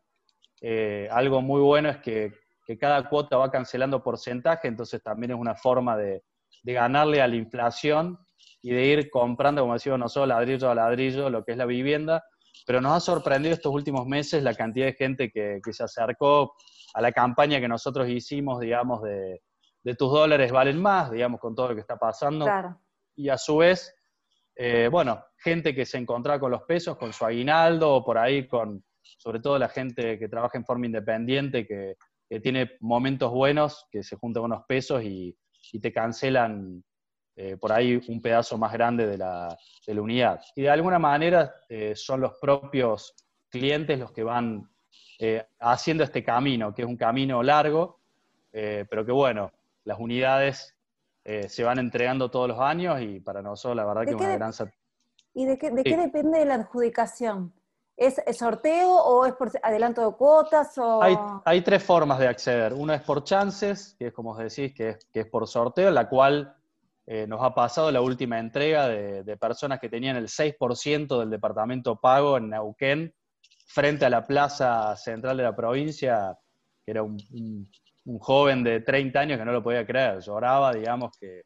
[0.62, 2.32] Eh, algo muy bueno es que,
[2.80, 6.24] cada cuota va cancelando porcentaje, entonces también es una forma de,
[6.64, 8.18] de ganarle a la inflación
[8.60, 12.24] y de ir comprando, como decimos nosotros, ladrillo a ladrillo, lo que es la vivienda,
[12.66, 16.54] pero nos ha sorprendido estos últimos meses la cantidad de gente que, se acercó
[16.94, 19.40] a la campaña que nosotros hicimos, digamos, de,
[19.96, 22.44] tus dólares valen más, digamos, con todo lo que está pasando.
[23.14, 23.94] Y a su vez,
[24.56, 28.48] eh, bueno, gente que se encontraba con los pesos, con su aguinaldo, o por ahí
[28.48, 31.94] con, sobre todo la gente que trabaja en forma independiente, que,
[32.42, 35.38] tiene momentos buenos, que se junta con unos pesos y,
[35.70, 36.82] y te cancelan
[37.38, 39.54] eh, por ahí un pedazo más grande de la,
[39.88, 40.40] unidad.
[40.54, 43.14] Y de alguna manera eh, son los propios
[43.50, 44.70] clientes los que van
[45.18, 48.00] eh, haciendo este camino, que es un camino largo,
[48.50, 49.52] pero que bueno,
[49.84, 50.74] las unidades
[51.22, 54.52] se van entregando todos los años y para nosotros la verdad que es una gran
[55.34, 57.52] ¿Y de qué, depende de la adjudicación?
[57.98, 60.72] ¿Es sorteo o es por adelanto de cuotas?
[61.44, 62.72] Hay, tres formas de acceder.
[62.72, 66.08] Una es por chances, que es como decís, que es, que es por sorteo, la
[66.08, 66.56] cual
[67.06, 72.00] eh, nos ha pasado la última entrega de, personas que tenían el 6% del departamento
[72.00, 73.14] pago en Neuquén,
[73.66, 76.36] frente a la plaza central de la provincia,
[76.84, 77.16] que era un,
[78.20, 81.42] joven de 30 años que no lo podía creer, lloraba, digamos, que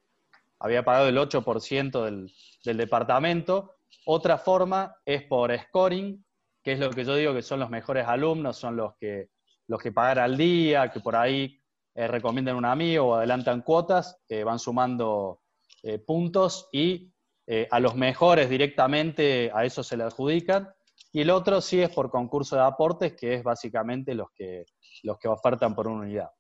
[0.59, 2.31] había pagado el 8% del,
[2.65, 3.77] del departamento.
[4.05, 6.23] Otra forma es por scoring,
[6.63, 9.29] que es lo que yo digo que son los mejores alumnos, son los que,
[9.69, 11.61] los que pagan al día, que por ahí
[11.95, 15.41] eh, recomiendan un amigo o adelantan cuotas, que van sumando
[15.83, 17.13] eh, puntos y
[17.47, 20.73] eh, a los mejores directamente a eso se le adjudican.
[21.13, 24.67] Y el otro sí es por concurso de aportes, que es básicamente los que,
[25.03, 26.31] los que ofertan por una unidad.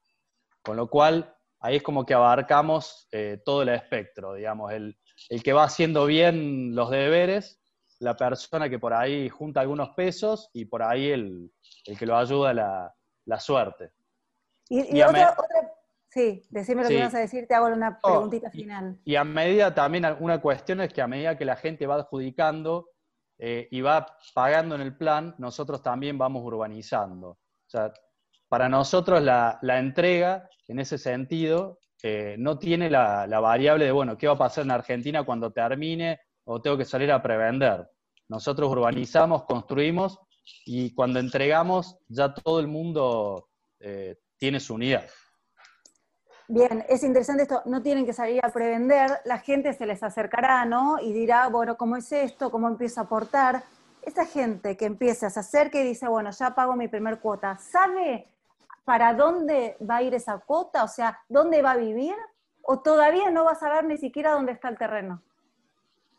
[0.62, 4.96] Con lo cual, ahí es como que abarcamos eh, todo el espectro, digamos, el,
[5.42, 7.61] que va haciendo bien los deberes,
[7.98, 11.50] la persona que por ahí junta algunos pesos y por ahí el,
[11.98, 13.90] que lo ayuda la, la suerte.
[14.68, 15.35] Y, otra,
[16.11, 18.99] Sí, decime lo que vas a decir, te hago una preguntita final.
[19.05, 22.90] Y, a medida también, una cuestión es que a medida que la gente va adjudicando
[23.38, 27.29] eh, y va pagando en el plan, nosotros también vamos urbanizando.
[27.29, 27.92] O sea,
[28.49, 34.18] para nosotros la, entrega, en ese sentido, eh, no tiene la, la, variable de, bueno,
[34.18, 37.88] ¿qué va a pasar en Argentina cuando termine o tengo que salir a prevender?
[38.29, 40.18] Nosotros urbanizamos, construimos
[40.66, 45.09] y cuando entregamos ya todo el mundo eh, tiene su unidad.
[46.53, 50.65] Bien, es interesante esto, no tienen que salir a prevender, la gente se les acercará,
[50.65, 50.99] ¿no?
[51.01, 52.51] Y dirá, bueno, ¿cómo es esto?
[52.51, 53.63] ¿Cómo empiezo a aportar?
[54.03, 58.27] Esa gente que empieza, se acerca y dice, bueno, ya pago mi primer cuota, ¿sabe
[58.85, 60.83] para dónde va a ir esa cuota?
[60.83, 62.17] O sea, ¿dónde va a vivir?
[62.63, 65.23] ¿O todavía no va a saber ni siquiera dónde está el terreno?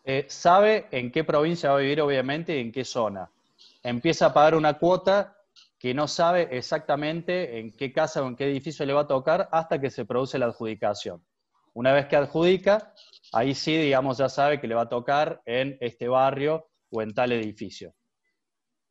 [0.06, 3.30] Eh, sabe en qué provincia va a vivir, obviamente, y en qué zona.
[3.84, 5.40] Empieza a pagar una cuota
[5.80, 9.50] que no sabe exactamente en qué casa o en qué edificio le va a tocar
[9.52, 11.26] hasta que se produce la adjudicación.
[11.74, 12.94] Una vez que adjudica,
[13.32, 17.14] ahí sí, digamos, ya sabe que le va a tocar en este barrio o en
[17.14, 17.94] tal edificio.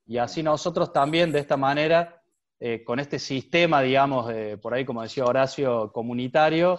[0.07, 2.23] Y así nosotros también, de esta manera,
[2.59, 6.79] eh, con este sistema, digamos, por ahí, como decía Horacio, comunitario,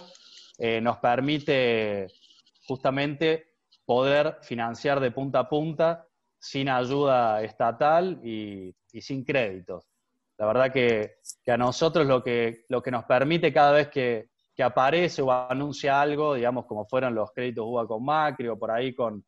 [0.64, 2.06] eh, nos permite
[2.68, 6.08] justamente poder financiar de punta a punta
[6.40, 9.88] sin ayuda estatal y sin créditos.
[10.38, 14.30] La verdad que, a nosotros lo que, lo que nos permite cada vez que,
[14.62, 18.94] aparece o anuncia algo, digamos, como fueron los créditos UBA con Macri o por ahí
[18.94, 19.26] con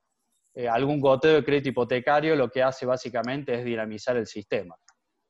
[0.54, 4.76] eh, algún goteo de crédito hipotecario, lo que hace básicamente es dinamizar el sistema.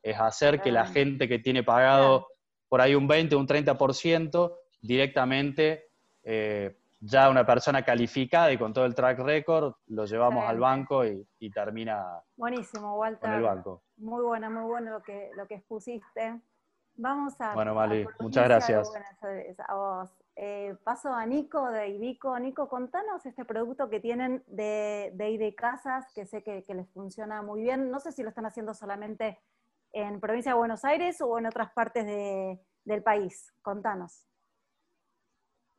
[0.01, 2.27] Es hacer que la gente que tiene pagado
[2.67, 5.85] por ahí un 20, un 30%, directamente
[6.23, 11.03] eh, ya una persona calificada y con todo el track record, lo llevamos al banco
[11.05, 13.19] y, termina Buenísimo, Walter.
[13.19, 13.83] con el banco.
[13.97, 16.41] Muy bueno, muy bueno lo que, lo que expusiste.
[16.95, 17.53] Vamos a...
[17.55, 18.89] Bueno, Mali, muchas gracias.
[19.67, 20.09] A vos.
[20.35, 22.39] Eh, paso a Nico de Ibico.
[22.39, 27.41] Nico, contanos este producto que tienen de, de ID Casas, que sé que, les funciona
[27.41, 27.91] muy bien.
[27.91, 29.39] No sé si lo están haciendo solamente
[29.91, 32.05] en provincia de Buenos Aires o en otras partes
[32.85, 33.53] del país.
[33.61, 34.25] Contanos.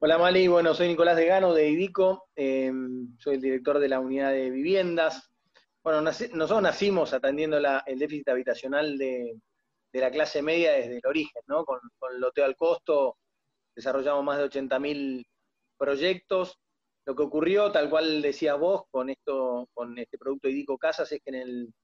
[0.06, 4.32] Hola Mali, bueno, soy Nicolás Degano de IDICO, em, soy el director de la unidad
[4.32, 5.30] de viviendas.
[5.82, 9.40] Bueno, nosotros nacimos atendiendo el déficit habitacional de,
[9.94, 11.64] la clase media desde el origen, ¿no?
[11.64, 11.80] Con,
[12.12, 13.16] el loteo al costo
[13.74, 15.24] desarrollamos más de 80.000
[15.78, 16.58] proyectos.
[17.06, 21.22] Lo que ocurrió, tal cual decías vos, con, esto, con este producto IDICO Casas, es
[21.24, 21.74] que en el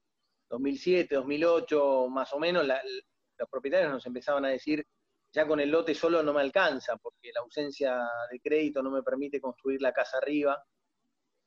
[0.51, 4.85] 2007, 2008, más o menos, los propietarios nos empezaban a decir
[5.33, 7.97] ya con el lote solo no me alcanza, porque la ausencia
[8.29, 10.61] de crédito no me permite construir la casa arriba.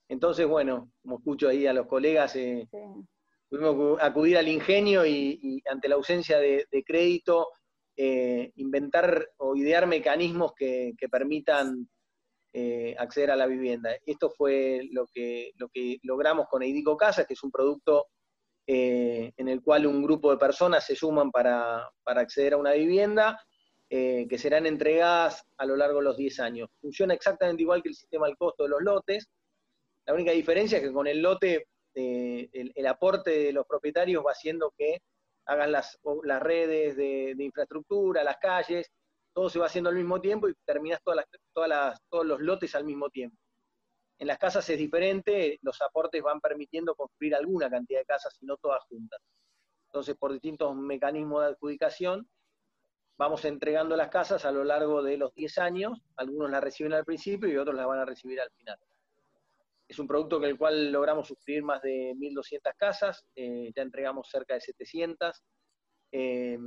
[0.09, 2.69] Entonces, bueno, como escucho ahí a los colegas, eh,
[3.49, 7.49] tuvimos que acudir al ingenio y, ante la ausencia de, crédito,
[7.97, 11.89] eh, inventar o idear mecanismos que, permitan
[12.55, 13.91] eh, acceder a la vivienda.
[14.07, 18.07] Esto fue lo que, lo que logramos con Eidico Casas, que es un producto
[18.67, 23.39] en el cual un grupo de personas se suman para, para acceder a una vivienda
[23.97, 26.69] eh, que serán entregadas a lo largo de los 10 años.
[26.81, 29.29] Funciona exactamente igual que el sistema al costo de los lotes.
[30.05, 34.33] La única diferencia es que con el lote eh, el, aporte de los propietarios va
[34.33, 34.99] haciendo que
[35.47, 35.97] hagan las,
[36.41, 38.91] redes de, infraestructura, las calles,
[39.33, 43.37] todo se va haciendo al mismo tiempo y terminas todos los lotes al mismo tiempo.
[44.19, 48.47] En las casas es diferente, los aportes van permitiendo construir alguna cantidad de casas y
[48.47, 49.21] no todas juntas.
[49.87, 52.29] Entonces, por distintos mecanismos de adjudicación,
[53.17, 57.05] vamos entregando las casas a lo largo de los 10 años, algunos las reciben al
[57.05, 58.79] principio y otros las van a recibir al final.
[59.87, 64.29] Es un producto con el cual logramos suscribir más de 1.200 casas, eh, ya entregamos
[64.29, 65.43] cerca de 700.
[66.11, 66.59] Eh,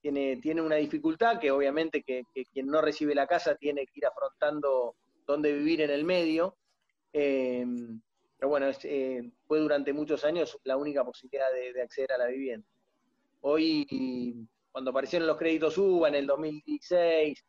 [0.00, 4.06] tiene, tiene una dificultad que obviamente que, quien no recibe la casa tiene que ir
[4.06, 4.96] afrontando
[5.26, 6.56] dónde vivir en el medio.
[7.12, 7.64] Eh,
[8.36, 8.66] pero bueno,
[9.46, 12.66] fue durante muchos años la única posibilidad de, de acceder a la vivienda.
[13.42, 13.86] Hoy
[14.72, 17.44] cuando aparecieron los créditos UBA en el 2016,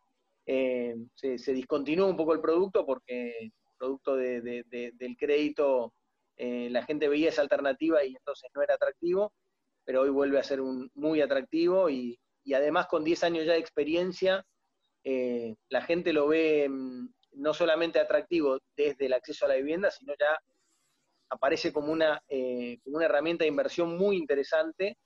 [0.46, 5.94] eh, se, discontinuó un poco el producto porque producto del crédito
[6.36, 9.32] eh, la gente veía esa alternativa y entonces no era atractivo,
[9.84, 12.18] pero hoy vuelve a ser un, muy atractivo y,
[12.54, 14.44] además con 10 años ya de experiencia,
[15.02, 19.90] eh, la gente lo ve mm, no solamente atractivo desde el acceso a la vivienda,
[19.90, 20.38] sino ya
[21.30, 22.22] aparece como una,
[22.84, 24.96] como una herramienta de inversión muy interesante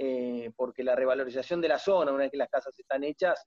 [0.00, 3.44] eh, porque la revalorización de la zona, una vez que las casas están hechas,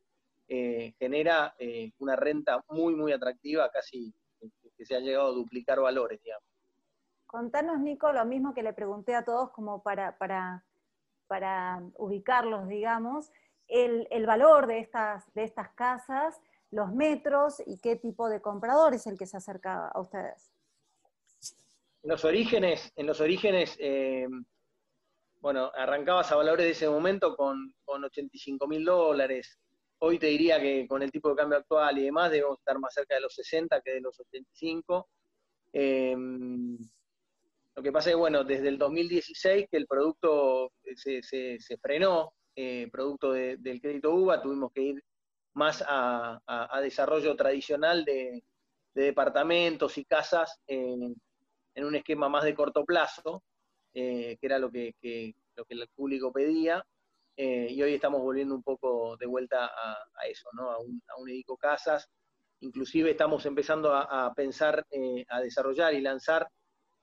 [0.50, 4.14] eh, genera eh, una renta muy, muy atractiva, casi
[4.76, 6.44] que se ha llegado a duplicar valores, digamos.
[7.26, 10.66] Contanos, Nico, lo mismo que le pregunté a todos como para,
[11.96, 13.32] ubicarlos, digamos,
[13.70, 19.08] el, valor de estas, de estas casas, los metros y qué tipo de comprador es
[19.08, 20.52] el que se acerca a ustedes.
[22.04, 23.78] En los orígenes, en los orígenes
[25.41, 29.58] bueno, arrancabas a valores de ese momento con, 85 mil dólares.
[29.99, 32.93] Hoy te diría que con el tipo de cambio actual y demás debemos estar más
[32.93, 35.10] cerca de los 60 que de los 85.
[35.73, 36.77] Em,
[37.75, 43.34] lo que pasa es bueno, desde el 2016 que el producto se, frenó, eh, producto
[43.34, 45.04] del crédito UBA, tuvimos que ir
[45.54, 46.39] más a,
[46.82, 48.43] desarrollo tradicional de,
[48.93, 51.15] departamentos y casas en
[51.75, 53.43] un esquema más de corto plazo.
[53.93, 54.95] Eh, que era lo que,
[55.56, 56.86] lo que el público pedía,
[57.36, 60.71] eh, y hoy estamos volviendo un poco de vuelta a, eso, ¿no?
[60.71, 62.10] a, un, a un Edico Casas.
[62.62, 66.48] Inclusive estamos empezando a, pensar, eh, a desarrollar y lanzar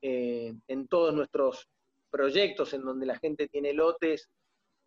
[0.00, 1.68] en todos nuestros
[2.08, 4.28] proyectos en donde la gente tiene lotes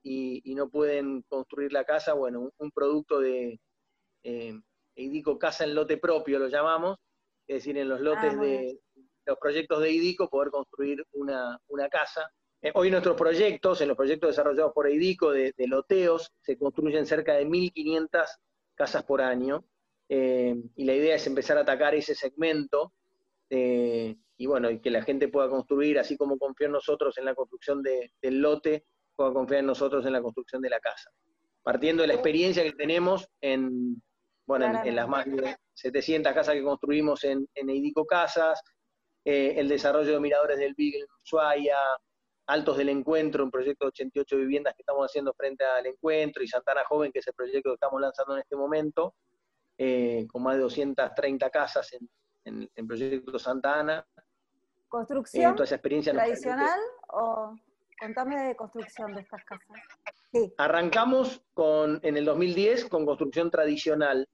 [0.01, 3.59] y, no pueden construir la casa, bueno, un, producto de
[4.95, 6.97] Edico Casa en lote propio lo llamamos,
[7.47, 8.79] es decir, en los lotes ah, de,
[9.31, 11.57] los proyectos de IDICO poder construir una,
[11.89, 12.29] casa.
[12.61, 17.33] Eh, hoy nuestros proyectos, en los proyectos desarrollados por IDICO de, loteos, se construyen cerca
[17.33, 18.25] de 1.500
[18.75, 19.63] casas por año.
[20.09, 22.91] Eh, y la idea es empezar a atacar ese segmento
[23.49, 27.25] eh, y bueno, y que la gente pueda construir, así como confía en nosotros en
[27.25, 31.09] la construcción del lote, pueda confiar en nosotros en la construcción de la casa.
[31.63, 34.01] Partiendo de la experiencia que tenemos en,
[34.45, 38.61] bueno, en, las más de 700 casas que construimos en, en Eidico Casas,
[39.23, 41.77] eh, el desarrollo de miradores del Beagle en Ushuaia,
[42.47, 46.47] Altos del Encuentro, un proyecto de 88 viviendas que estamos haciendo frente al encuentro, y
[46.47, 49.15] Santana Joven, que es el proyecto que estamos lanzando en este momento,
[49.77, 52.09] eh, con más de 230 casas en,
[52.45, 54.05] en, en proyecto Santa Ana.
[54.87, 56.79] ¿Construcción experiencia tradicional
[57.13, 57.55] o
[57.97, 59.77] contame de construcción de estas casas?
[60.33, 60.53] Sí.
[60.57, 64.27] Arrancamos con, en el 2010 con construcción tradicional,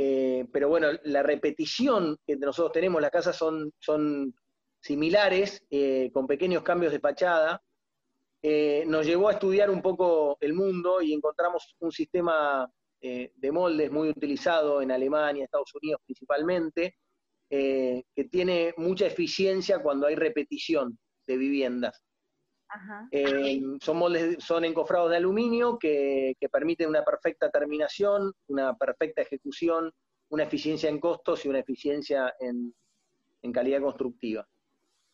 [0.00, 4.32] eh, pero bueno, la repetición que nosotros tenemos, las casas son, son
[4.80, 7.60] similares, eh, con pequeños cambios de fachada,
[8.40, 12.70] eh, nos llevó a estudiar un poco el mundo y encontramos un sistema
[13.00, 16.96] de moldes muy utilizado en Alemania, Estados Unidos principalmente,
[17.48, 22.02] que tiene mucha eficiencia cuando hay repetición de viviendas.
[23.80, 29.92] Son moldes, son encofrados de aluminio que, que, permiten una perfecta terminación, una perfecta ejecución,
[30.30, 32.74] una eficiencia en costos y una eficiencia en,
[33.42, 34.46] en calidad constructiva.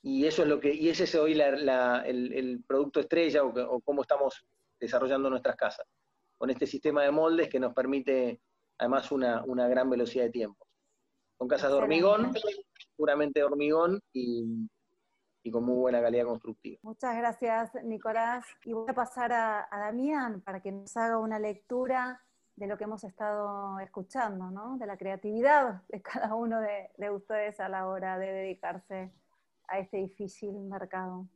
[0.02, 4.44] Y eso es lo que, y ese es hoy el, producto estrella o, cómo estamos
[4.78, 5.86] desarrollando nuestras casas,
[6.36, 8.40] con este sistema de moldes que nos permite
[8.78, 10.66] además una, gran velocidad de tiempo.
[11.38, 12.32] Son casas de hormigón,
[12.96, 14.44] puramente de hormigón y,
[15.50, 16.78] con muy buena calidad constructiva.
[16.82, 18.44] Muchas gracias, Nicolás.
[18.64, 22.20] Y voy a pasar a, a Damián para que nos haga una lectura
[22.56, 24.78] de lo que hemos estado escuchando, ¿no?
[24.78, 29.12] de la creatividad de cada uno de, de ustedes a la hora de dedicarse
[29.68, 31.28] a este difícil mercado.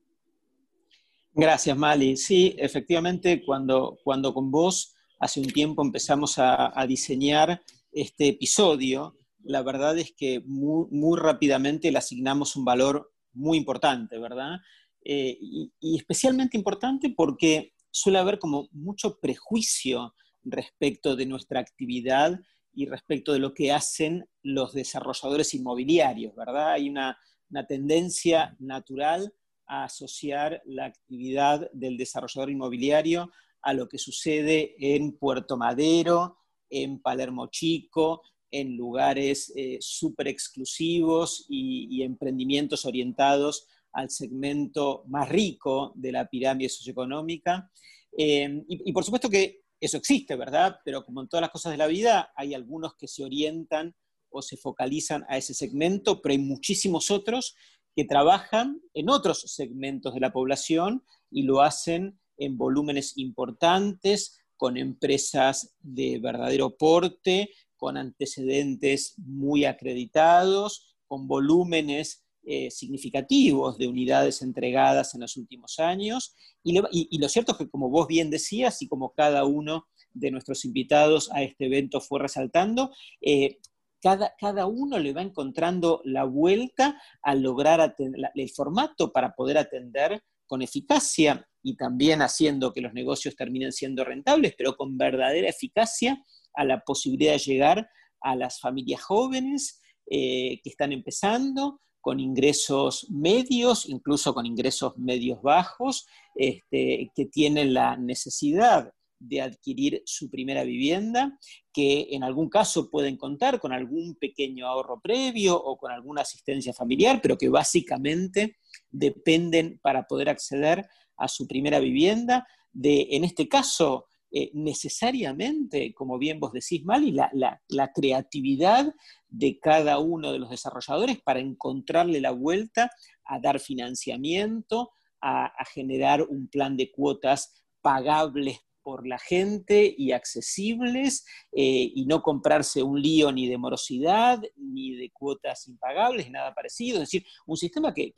[1.34, 2.16] Gracias, Mali.
[2.16, 9.62] Sí, efectivamente, cuando, cuando con vos hace un tiempo empezamos a, diseñar este episodio, la
[9.62, 14.58] verdad es que muy, rápidamente le asignamos un valor muy importante, ¿verdad?
[15.04, 22.38] Eh, y, y, especialmente importante porque suele haber como mucho prejuicio respecto de nuestra actividad
[22.74, 26.72] y respecto de lo que hacen los desarrolladores inmobiliarios, ¿verdad?
[26.72, 27.16] Hay una
[27.50, 29.32] una tendencia natural
[29.66, 33.30] a asociar la actividad del desarrollador inmobiliario
[33.62, 36.38] a lo que sucede en Puerto Madero,
[36.70, 45.92] en Palermo Chico, en lugares eh, súper exclusivos y, emprendimientos orientados al segmento más rico
[45.96, 47.70] de la pirámide socioeconómica.
[48.16, 50.78] Eh, y, y, por supuesto que eso existe, ¿verdad?
[50.84, 53.94] Pero como en todas las cosas de la vida, hay algunos que se orientan
[54.30, 57.54] o se focalizan a ese segmento, pero hay muchísimos otros
[57.94, 64.76] que trabajan en otros segmentos de la población y lo hacen en volúmenes importantes, con
[64.76, 75.14] empresas de verdadero porte, con antecedentes muy acreditados, con volúmenes eh, significativos de unidades entregadas
[75.14, 76.34] en los últimos años.
[76.62, 80.64] Y, lo cierto es que, como vos bien decías, y como cada uno de nuestros
[80.64, 83.58] invitados a este evento fue resaltando, eh,
[84.00, 90.62] cada, uno le va encontrando la vuelta a lograr el formato para poder atender con
[90.62, 96.24] eficacia y también haciendo que los negocios terminen siendo rentables, pero con verdadera eficacia
[96.58, 97.88] a la posibilidad de llegar
[98.20, 99.80] a las familias jóvenes
[100.10, 107.74] eh, que están empezando, con ingresos medios, incluso con ingresos medios bajos, este, que tienen
[107.74, 111.38] la necesidad de adquirir su primera vivienda,
[111.72, 116.72] que en algún caso pueden contar con algún pequeño ahorro previo o con alguna asistencia
[116.72, 118.56] familiar, pero que básicamente
[118.90, 120.86] dependen para poder acceder
[121.16, 122.46] a su primera vivienda.
[122.72, 128.94] De, en este caso, eh, necesariamente, como bien vos decís, Mali, la, la, creatividad
[129.28, 132.90] de cada uno de los desarrolladores para encontrarle la vuelta
[133.24, 134.90] a dar financiamiento,
[135.22, 142.22] a, generar un plan de cuotas pagables por la gente y accesibles eh, y no
[142.22, 146.96] comprarse un lío ni de morosidad ni de cuotas impagables, nada parecido.
[146.96, 148.12] Es decir, un sistema que,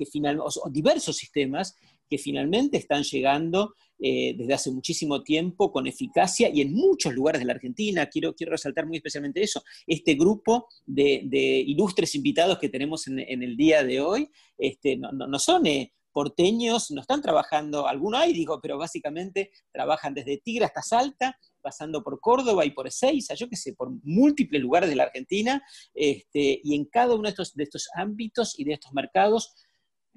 [0.71, 1.77] diversos sistemas
[2.11, 7.41] que finalmente están llegando eh, desde hace muchísimo tiempo con eficacia y en muchos lugares
[7.41, 8.07] de la Argentina.
[8.07, 9.63] Quiero, quiero resaltar muy especialmente eso.
[9.87, 15.39] Este grupo de, ilustres invitados que tenemos en, el día de hoy este, no, no,
[15.39, 15.67] son...
[15.67, 21.39] Eh, porteños no están trabajando, algunos hay, digo, pero básicamente trabajan desde Tigre hasta Salta,
[21.61, 25.63] pasando por Córdoba y por Ezeiza, yo qué sé, por múltiples lugares de la Argentina,
[25.95, 29.55] este, y en cada uno de estos, de estos ámbitos y de estos mercados,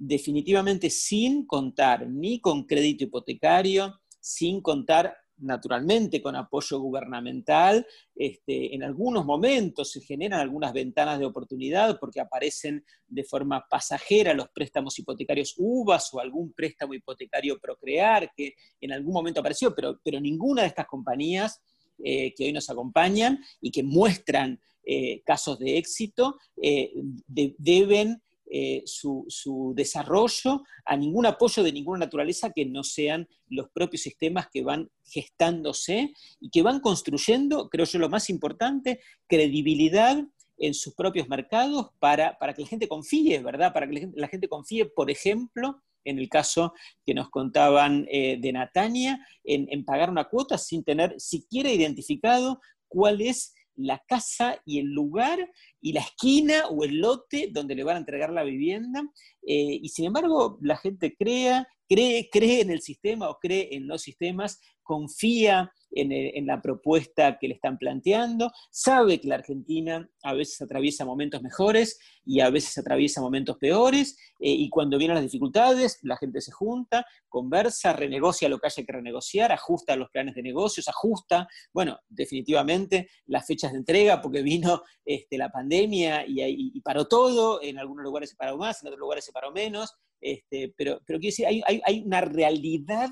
[0.06, 7.86] definitivamente sin contar ni con crédito hipotecario, sin contar naturalmente con apoyo gubernamental.
[8.16, 14.34] Este, en algunos momentos se generan algunas ventanas de oportunidad porque aparecen de forma pasajera
[14.34, 20.00] los préstamos hipotecarios UVAS o algún préstamo hipotecario Procrear que en algún momento apareció, pero,
[20.04, 21.62] pero ninguna de estas compañías
[22.04, 26.92] eh, que hoy nos acompañan y que muestran eh, casos de éxito eh,
[27.26, 28.22] deben
[28.56, 34.48] eh, su, desarrollo a ningún apoyo de ninguna naturaleza que no sean los propios sistemas
[34.54, 40.24] que van gestándose y que van construyendo, creo yo lo más importante, credibilidad
[40.60, 43.74] en sus propios mercados para, que la gente confíe, ¿verdad?
[43.74, 46.74] Para que la gente, confíe, por ejemplo, en el caso
[47.08, 53.20] que nos contaban eh, de Natania, en pagar una cuota sin tener siquiera identificado cuál
[53.22, 55.40] es la casa y el lugar
[55.84, 59.02] y la esquina o el lote donde le van a entregar la vivienda.
[59.46, 63.88] Eh, y sin embargo, la gente crea, cree, cree en el sistema o cree en
[63.88, 70.34] los sistemas, confía en, la propuesta que le están planteando, sabe que la Argentina a
[70.34, 75.24] veces atraviesa momentos mejores y a veces atraviesa momentos peores, eh, y cuando vienen las
[75.24, 80.36] dificultades, la gente se junta, conversa, renegocia lo que haya que renegociar, ajusta los planes
[80.36, 86.82] de negocios, ajusta, bueno, definitivamente las fechas de entrega, porque vino este, la pandemia y,
[86.82, 90.74] paró todo, en algunos lugares se paró más, en otros lugares se paró menos, este,
[90.78, 93.12] pero, pero quiero decir, hay, hay una realidad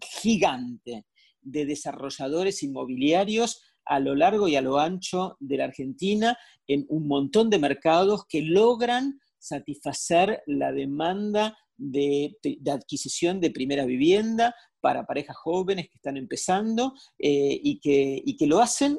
[0.00, 1.06] gigante
[1.40, 7.08] de desarrolladores inmobiliarios a lo largo y a lo ancho de la Argentina en un
[7.08, 12.36] montón de mercados que logran satisfacer la demanda de,
[12.70, 18.46] adquisición de primera vivienda para parejas jóvenes que están empezando eh, y, que, y que
[18.46, 18.98] lo hacen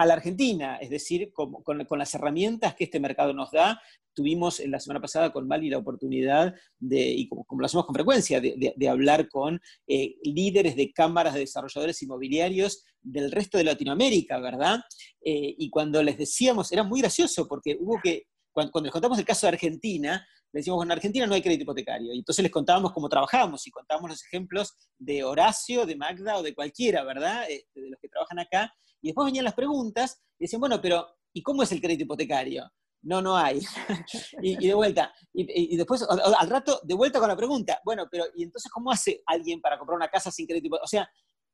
[0.00, 1.52] a la Argentina, es decir, con,
[1.98, 3.78] las herramientas que este mercado nos da,
[4.14, 8.40] tuvimos la semana pasada con Mali la oportunidad de, y como, lo hacemos con frecuencia,
[8.40, 14.80] de, hablar con eh, líderes de cámaras de desarrolladores inmobiliarios del resto de Latinoamérica, ¿verdad?
[15.22, 18.22] Eh, y cuando les decíamos, era muy gracioso porque hubo que,
[18.52, 22.12] cuando, les contamos el caso de Argentina, le decíamos, en Argentina no hay crédito hipotecario.
[22.12, 26.42] Y entonces les contábamos cómo trabajamos y contábamos los ejemplos de Horacio, de Magda o
[26.42, 27.44] de cualquiera, ¿verdad?
[27.48, 28.74] Este, de los que trabajan acá.
[29.00, 32.68] Y después venían las preguntas y decían, bueno, pero ¿y cómo es el crédito hipotecario?
[33.02, 33.60] No, no hay.
[34.42, 35.14] y, de vuelta.
[35.32, 37.80] Y, después, al rato, de vuelta con la pregunta.
[37.84, 40.78] Bueno, pero ¿y entonces cómo hace alguien para comprar una casa sin crédito?
[40.82, 41.08] O sea...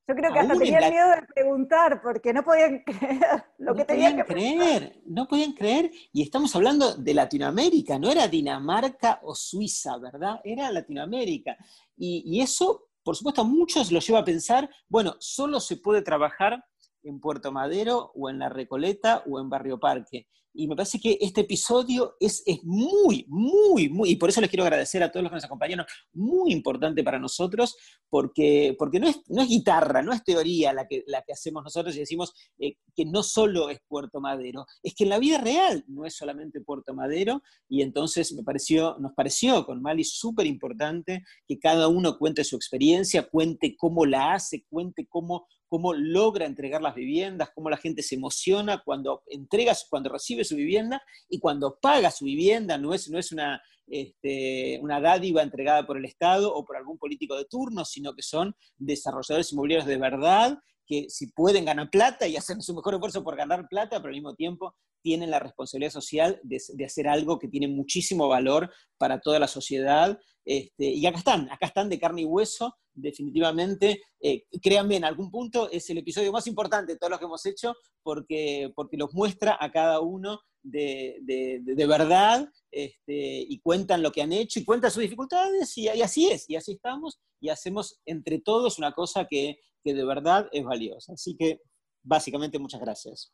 [0.09, 4.17] Yo creo que hasta tenían miedo de preguntar porque no podían creer lo que tenían
[4.17, 5.03] que creer.
[5.05, 5.91] No podían creer.
[6.13, 10.41] Y estamos hablando de Latinoamérica, no era Dinamarca o Suiza, ¿verdad?
[10.45, 11.57] Era Latinoamérica.
[11.97, 16.03] Y, y eso, por supuesto, a muchos los lleva a pensar, bueno, solo se puede
[16.03, 16.65] trabajar
[17.07, 20.27] en Puerto Madero o en La Recoleta o en Barrio Parque.
[20.59, 24.49] Y me parece que este episodio es, es, muy, muy, muy, y por eso les
[24.49, 25.85] quiero agradecer a todos los que nos acompañaron,
[26.15, 27.77] muy importante para nosotros,
[28.09, 31.63] porque, porque no, es, no es guitarra, no es teoría la que, la que hacemos
[31.63, 35.37] nosotros y decimos eh, que no solo es Puerto Madero, es que en la vida
[35.39, 40.47] real no es solamente Puerto Madero, y entonces me pareció, nos pareció con Mali súper
[40.47, 45.47] importante que cada uno cuente su experiencia, cuente cómo la hace, cuente cómo
[45.77, 50.57] cómo logra entregar las viviendas, cómo la gente se emociona cuando entrega, cuando recibe su
[50.57, 55.87] vivienda y cuando paga su vivienda, no es, no es una, este, una dádiva entregada
[55.87, 59.99] por el Estado o por algún político de turno, sino que son desarrolladores inmobiliarios de
[59.99, 64.09] verdad que si pueden ganar plata y hacen su mejor esfuerzo por ganar plata, pero
[64.09, 69.21] al mismo tiempo tienen la responsabilidad social de, hacer algo que tiene muchísimo valor para
[69.21, 70.19] toda la sociedad.
[70.45, 74.03] Este, y acá están, acá están de carne y hueso, definitivamente.
[74.21, 77.47] Eh, créanme, en algún punto es el episodio más importante de todos los que hemos
[77.47, 84.11] hecho, porque, porque los muestra a cada uno de, de, verdad este, y cuentan lo
[84.11, 88.01] que han hecho y cuentan sus dificultades, y así es, y así estamos, y hacemos
[88.05, 91.13] entre todos una cosa que que de verdad es valiosa.
[91.13, 91.63] Así que,
[92.03, 93.33] básicamente, muchas gracias.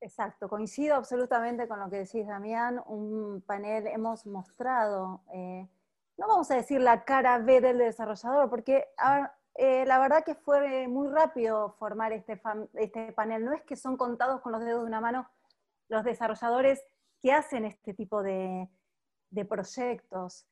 [0.00, 2.82] Exacto, coincido absolutamente con lo que decís, Damián.
[2.86, 5.68] Un panel hemos mostrado, eh,
[6.18, 8.88] no vamos a decir la cara B del desarrollador, porque
[9.54, 12.42] eh, la verdad que fue muy rápido formar este,
[12.74, 13.44] este panel.
[13.44, 15.30] No es que son contados con los dedos de una mano
[15.88, 16.82] los desarrolladores
[17.22, 18.68] que hacen este tipo de,
[19.30, 20.44] de proyectos.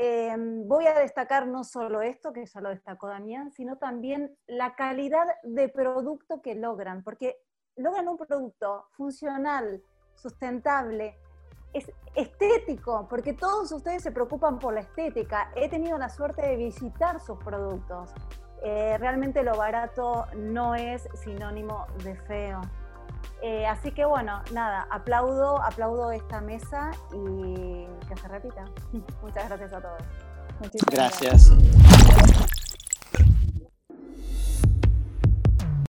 [0.00, 4.76] Em, voy a destacar no solo esto, que ya lo destacó Damián, sino también la
[4.76, 7.36] calidad de producto que logran, porque
[7.74, 9.82] logran un producto funcional,
[10.14, 11.18] sustentable,
[11.72, 15.50] es estético, porque todos ustedes se preocupan por la estética.
[15.56, 18.14] He tenido la suerte de visitar sus productos.
[18.62, 22.60] Eh, realmente lo barato no es sinónimo de feo.
[23.42, 28.64] Eh, así que bueno, nada, aplaudo, aplaudo esta mesa y que se repita.
[29.22, 30.02] Muchas gracias a todos.
[30.90, 31.52] gracias.